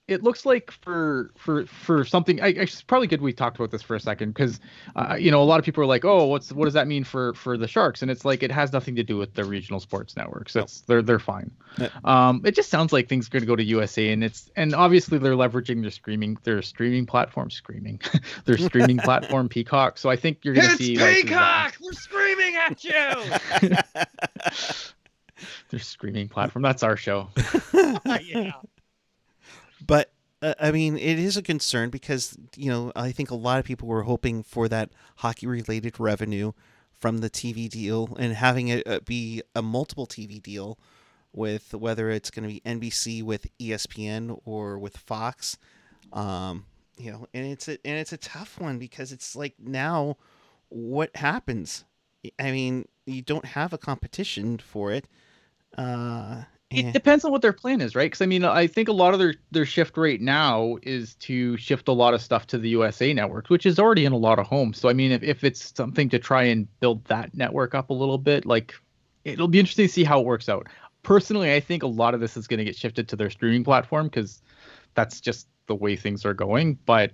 [0.07, 2.39] it looks like for for for something.
[2.41, 4.59] I, I- it's probably good we talked about this for a second because
[4.95, 7.03] uh, you know a lot of people are like, oh, what's what does that mean
[7.03, 8.01] for for the Sharks?
[8.03, 10.55] And it's like it has nothing to do with the regional sports networks.
[10.55, 11.49] It's they're they're fine.
[11.77, 11.89] Yeah.
[12.03, 14.75] Um, it just sounds like things are going to go to USA, and it's and
[14.75, 17.99] obviously they're leveraging their streaming their streaming platform, screaming
[18.45, 19.97] their streaming platform Peacock.
[19.97, 23.71] So I think you're going to see like, that- We're screaming at you.
[25.69, 26.61] their streaming platform.
[26.63, 27.29] That's our show.
[28.21, 28.51] yeah.
[29.85, 30.11] But
[30.41, 33.65] uh, I mean, it is a concern because you know I think a lot of
[33.65, 36.51] people were hoping for that hockey-related revenue
[36.93, 40.77] from the TV deal and having it uh, be a multiple TV deal
[41.33, 45.57] with whether it's going to be NBC with ESPN or with Fox.
[46.13, 46.65] Um,
[46.97, 50.17] you know, and it's a, and it's a tough one because it's like now,
[50.69, 51.83] what happens?
[52.39, 55.07] I mean, you don't have a competition for it.
[55.77, 56.43] Uh,
[56.77, 58.05] It depends on what their plan is, right?
[58.05, 61.57] Because I mean, I think a lot of their their shift right now is to
[61.57, 64.39] shift a lot of stuff to the USA network, which is already in a lot
[64.39, 64.79] of homes.
[64.79, 67.93] So I mean, if, if it's something to try and build that network up a
[67.93, 68.73] little bit, like
[69.23, 70.67] it'll be interesting to see how it works out.
[71.03, 73.63] Personally, I think a lot of this is going to get shifted to their streaming
[73.63, 74.41] platform because
[74.95, 76.79] that's just the way things are going.
[76.85, 77.11] But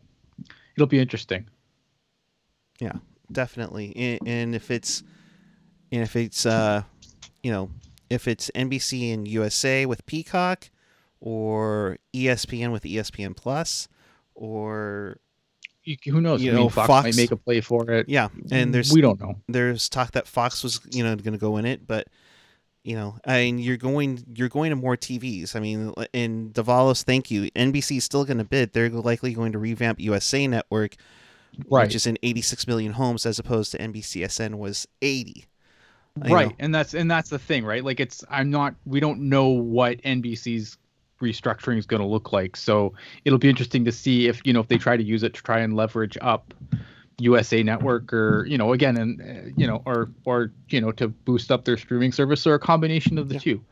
[0.75, 1.47] it'll be interesting.
[2.79, 2.93] Yeah,
[3.31, 3.93] definitely.
[3.95, 5.03] And, and if it's,
[5.91, 6.83] and if it's, uh,
[7.43, 7.69] you know,
[8.11, 10.69] if it's NBC and USA with Peacock,
[11.19, 13.87] or ESPN with ESPN Plus,
[14.35, 15.17] or
[15.83, 16.41] You, who knows?
[16.41, 18.09] You know, Fox, Fox- might make a play for it.
[18.09, 19.35] yeah, and there's we don't know.
[19.47, 22.07] there's talk that Fox was you know going to go in it, but
[22.83, 25.55] you know, I mean, you're going you're going to more TVs.
[25.55, 27.51] I mean, in Davalos, thank you.
[27.51, 28.73] NBC is still going to bid.
[28.73, 30.95] They're likely going to revamp USA Network,
[31.69, 31.83] Right.
[31.85, 35.45] which is in 86 million homes, as opposed to NBCSN was 80.
[36.17, 36.55] Right know?
[36.59, 40.01] and that's and that's the thing right like it's i'm not we don't know what
[40.01, 40.77] nbc's
[41.21, 42.93] restructuring is going to look like so
[43.23, 45.41] it'll be interesting to see if you know if they try to use it to
[45.41, 46.53] try and leverage up
[47.17, 51.07] usa network or you know again and uh, you know or or you know to
[51.07, 53.39] boost up their streaming service or a combination of the Yeah.
[53.39, 53.65] two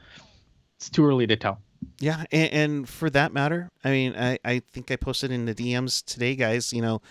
[0.78, 1.60] it's too early to tell
[2.00, 5.54] Yeah, and, and for that matter, I mean, I, I think I posted in the
[5.54, 6.72] DMs today, guys.
[6.72, 7.02] You know,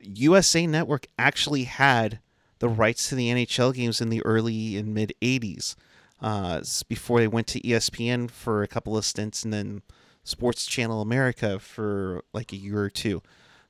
[0.00, 2.20] USA Network actually had
[2.62, 5.74] the rights to the NHL games in the early and mid '80s,
[6.20, 9.82] uh, before they went to ESPN for a couple of stints, and then
[10.22, 13.20] Sports Channel America for like a year or two.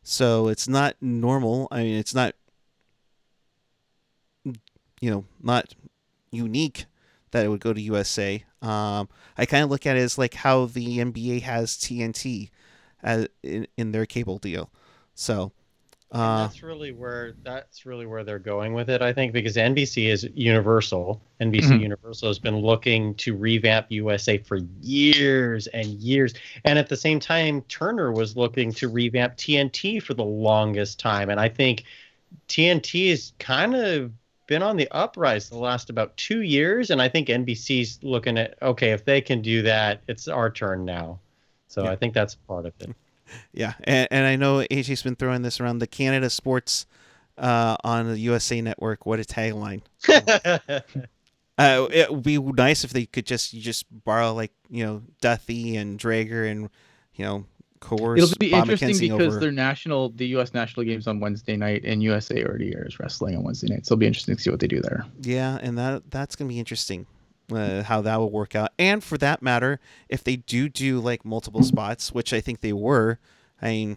[0.02, 1.68] So it's not normal.
[1.70, 2.34] I mean, it's not,
[4.44, 5.74] you know, not
[6.30, 6.84] unique
[7.30, 8.44] that it would go to USA.
[8.60, 12.50] Um, I kind of look at it as like how the NBA has TNT
[13.02, 14.70] as in, in their cable deal.
[15.14, 15.52] So
[16.12, 20.10] Uh, that's really where that's really where they're going with it, I think, because NBC
[20.10, 21.22] is Universal.
[21.40, 21.80] NBC Mhm.
[21.80, 26.34] Universal has been looking to revamp USA for years and years,
[26.64, 31.30] and at the same time, Turner was looking to revamp TNT for the longest time,
[31.30, 31.84] and I think
[32.46, 34.12] TNT has kind of
[34.46, 38.60] been on the uprise the last about two years, and I think NBC's looking at
[38.60, 41.20] okay, if they can do that, it's our turn now.
[41.68, 41.92] So Yeah.
[41.92, 42.90] I think that's part of it.
[43.52, 46.86] Yeah, and, and I know AJ's been throwing this around the Canada Sports
[47.38, 49.06] uh, on the USA Network.
[49.06, 49.82] What a tagline!
[51.58, 55.02] Uh, it would be nice if they could just you just borrow like you know
[55.20, 56.70] Duthie and Dreger and
[57.14, 57.44] you know
[57.78, 59.40] coerce It'll be Bob interesting McKenzie because over.
[59.40, 60.54] their national, the U.S.
[60.54, 63.84] national games on Wednesday night, and USA already airs wrestling on Wednesday night.
[63.84, 65.04] So it'll be interesting to see what they do there.
[65.20, 67.06] Yeah, and that that's gonna be interesting,
[67.54, 68.72] uh, how that will work out.
[68.78, 72.72] And for that matter, if they do do like multiple spots, which I think they
[72.72, 73.18] were,
[73.60, 73.96] I mean,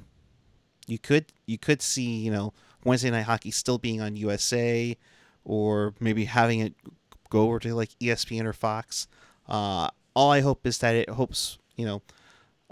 [0.88, 2.54] you could you could see you know
[2.84, 4.96] Wednesday night hockey still being on USA,
[5.44, 6.74] or maybe having it
[7.30, 9.08] go over to like ESPN or Fox.
[9.48, 12.02] Uh, all I hope is that it hopes you know.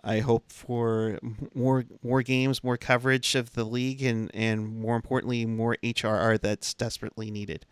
[0.05, 1.17] I hope for
[1.55, 6.73] more more games, more coverage of the league, and and more importantly, more HRR that's
[6.73, 7.65] desperately needed.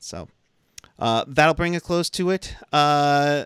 [0.00, 0.26] So
[0.98, 2.56] uh, that'll bring a close to it.
[2.72, 3.44] Uh,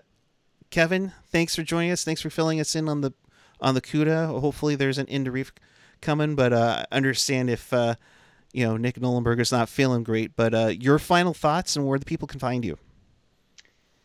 [0.69, 2.03] Kevin, thanks for joining us.
[2.03, 3.13] Thanks for filling us in on the
[3.59, 4.39] on the CUDA.
[4.39, 5.51] Hopefully, there's an end reef
[6.01, 7.95] coming, but uh, understand if uh,
[8.53, 10.35] you know Nick Nollenberger's not feeling great.
[10.35, 12.77] But uh, your final thoughts and where the people can find you.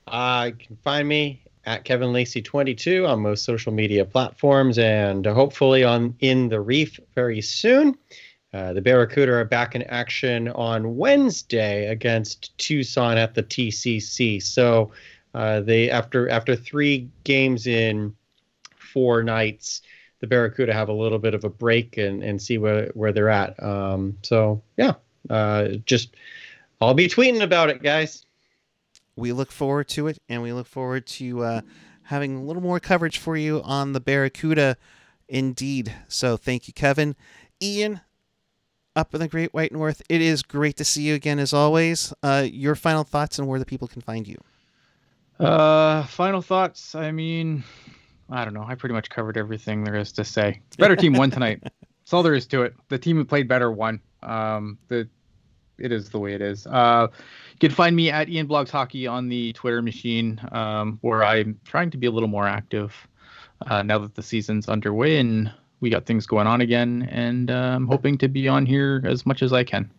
[0.06, 5.24] Uh, you can find me at Kevin Lacey 22 on most social media platforms and
[5.26, 7.96] hopefully on in the reef very soon.
[8.52, 14.42] Uh, the Barracuda are back in action on Wednesday against Tucson at the TCC.
[14.42, 14.92] So
[15.34, 18.14] uh, they after after three games in
[18.92, 19.80] four nights,
[20.20, 23.30] the Barracuda have a little bit of a break and, and see where, where they're
[23.30, 23.60] at.
[23.62, 24.94] Um, so yeah,
[25.30, 26.14] uh, just
[26.80, 28.26] I'll be tweeting about it, guys.
[29.16, 31.60] we look forward to it, and we look forward to uh,
[32.02, 34.76] having a little more coverage for you on the Barracuda,
[35.28, 35.94] indeed.
[36.08, 37.16] So thank you, Kevin.
[37.62, 38.00] Ian,
[38.96, 42.12] up in the Great White North, it is great to see you again as always.
[42.22, 44.36] Uh, your final thoughts and where the people can find you.
[45.38, 46.94] Uh, final thoughts.
[46.94, 47.64] I mean,
[48.30, 48.64] I don't know.
[48.66, 50.60] I pretty much covered everything there is to say.
[50.78, 51.60] Better team won tonight.
[51.64, 52.74] That's all there is to it.
[52.88, 54.00] The team who played better won.
[54.22, 55.08] Um, the
[55.78, 56.66] it is the way it is.
[56.66, 57.08] Uh,
[57.52, 61.58] you can find me at Ian Blogs Hockey on the Twitter machine, um, where I'm
[61.64, 62.94] trying to be a little more active
[63.66, 65.52] uh, now that the season's underway and
[65.82, 67.06] we got things going on again.
[67.10, 69.90] And uh, I'm hoping to be on here as much as I can.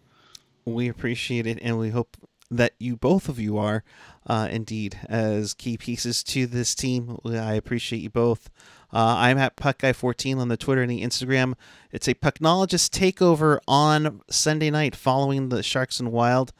[0.65, 2.15] We appreciate it, and we hope
[2.49, 3.83] that you both of you are
[4.25, 7.19] uh, indeed as key pieces to this team.
[7.25, 8.49] I appreciate you both.
[8.93, 11.55] Uh, I'm at puck PuckGuy14 on the Twitter and the Instagram.
[11.91, 16.53] It's a Pucknologist takeover on Sunday night following the Sharks and Wild.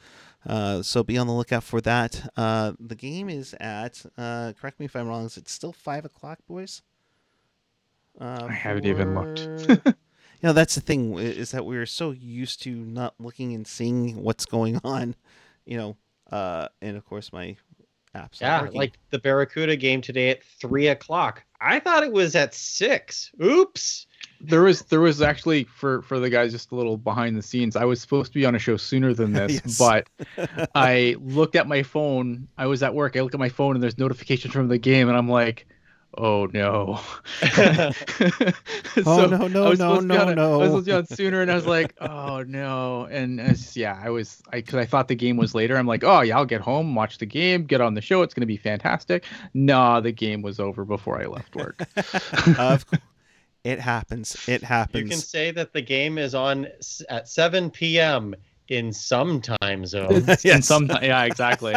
[0.46, 2.30] Uh, so be on the lookout for that.
[2.36, 6.04] Uh, the game is at, uh, correct me if I'm wrong, is it still 5
[6.04, 6.82] o'clock, boys?
[8.20, 9.40] Uh, I haven't even looked.
[9.40, 9.94] for- you
[10.42, 14.44] know, that's the thing, is that we're so used to not looking and seeing what's
[14.46, 15.14] going on,
[15.66, 15.96] you know,
[16.30, 17.56] uh, and of course my
[18.14, 18.40] apps.
[18.40, 18.76] Yeah, working.
[18.78, 21.42] like the Barracuda game today at three o'clock.
[21.60, 23.32] I thought it was at six.
[23.42, 24.06] Oops.
[24.40, 27.74] There was there was actually for for the guys just a little behind the scenes.
[27.76, 29.78] I was supposed to be on a show sooner than this, Yes.
[29.78, 30.06] but
[30.74, 32.46] I looked at my phone.
[32.58, 33.16] I was at work.
[33.16, 35.66] I look at my phone and there's notifications from the game, and I'm like,
[36.18, 37.00] oh no.
[39.06, 40.54] Oh, no, no, I was no, supposed to be on no, no.
[40.54, 43.06] I was supposed to be on sooner, and I was like, oh no.
[43.10, 45.76] And it's, yeah, I was I because I thought the game was later.
[45.76, 48.22] I'm like, oh yeah, I'll get home, watch the game, get on the show.
[48.22, 49.24] It's gonna be fantastic.
[49.52, 51.80] Nah, the game was over before I left work.
[52.58, 53.02] of course.
[53.64, 54.46] It happens.
[54.46, 55.02] It happens.
[55.02, 56.68] You can say that the game is on
[57.08, 58.34] at 7 p.m.
[58.68, 60.24] in some time zone.
[60.28, 60.66] And Yes.
[60.66, 61.74] some, yeah, exactly.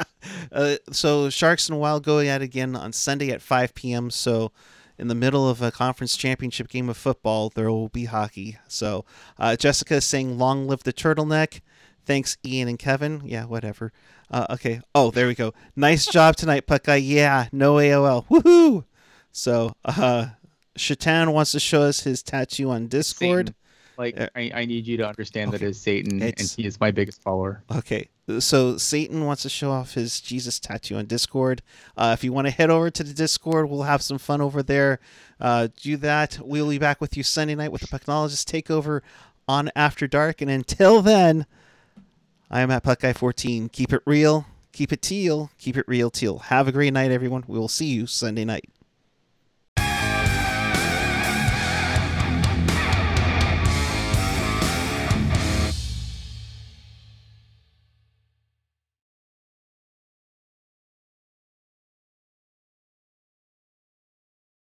[0.52, 4.10] uh, so Sharks and Wild go at again on Sunday at 5 p.m.
[4.10, 4.52] So
[4.98, 8.58] in the middle of a conference championship game of football, there will be hockey.
[8.68, 9.04] So
[9.38, 11.60] uh, Jessica is saying, "Long live the turtleneck."
[12.06, 13.22] Thanks, Ian and Kevin.
[13.24, 13.92] Yeah, whatever.
[14.30, 14.80] Uh, okay.
[14.94, 15.52] Oh, there we go.
[15.76, 16.96] Nice job tonight, Puck Guy.
[16.96, 18.26] Yeah, no AOL.
[18.28, 18.84] Woohoo!
[19.32, 20.26] So, uh,
[20.76, 23.48] Shatan wants to show us his tattoo on Discord.
[23.48, 23.54] Satan.
[24.00, 26.80] Like Uh, I, I need you to understand that it is Satan, and he is
[26.80, 27.62] my biggest follower.
[27.76, 28.08] Okay,
[28.38, 31.60] so Satan wants to show off his Jesus tattoo on Discord.
[31.98, 34.62] Uh, if you want to head over to the Discord, we'll have some fun over
[34.62, 35.00] there.
[35.38, 36.38] Uh, do that.
[36.42, 39.02] We'll be back with you Sunday night with the Pucknologist Takeover
[39.46, 40.40] on After Dark.
[40.40, 41.44] And until then,
[42.50, 43.70] I am at PuckGuy14.
[43.70, 46.38] Keep it real, keep it teal, keep it real teal.
[46.38, 47.44] Have a great night, everyone.
[47.46, 48.64] We will see you Sunday night.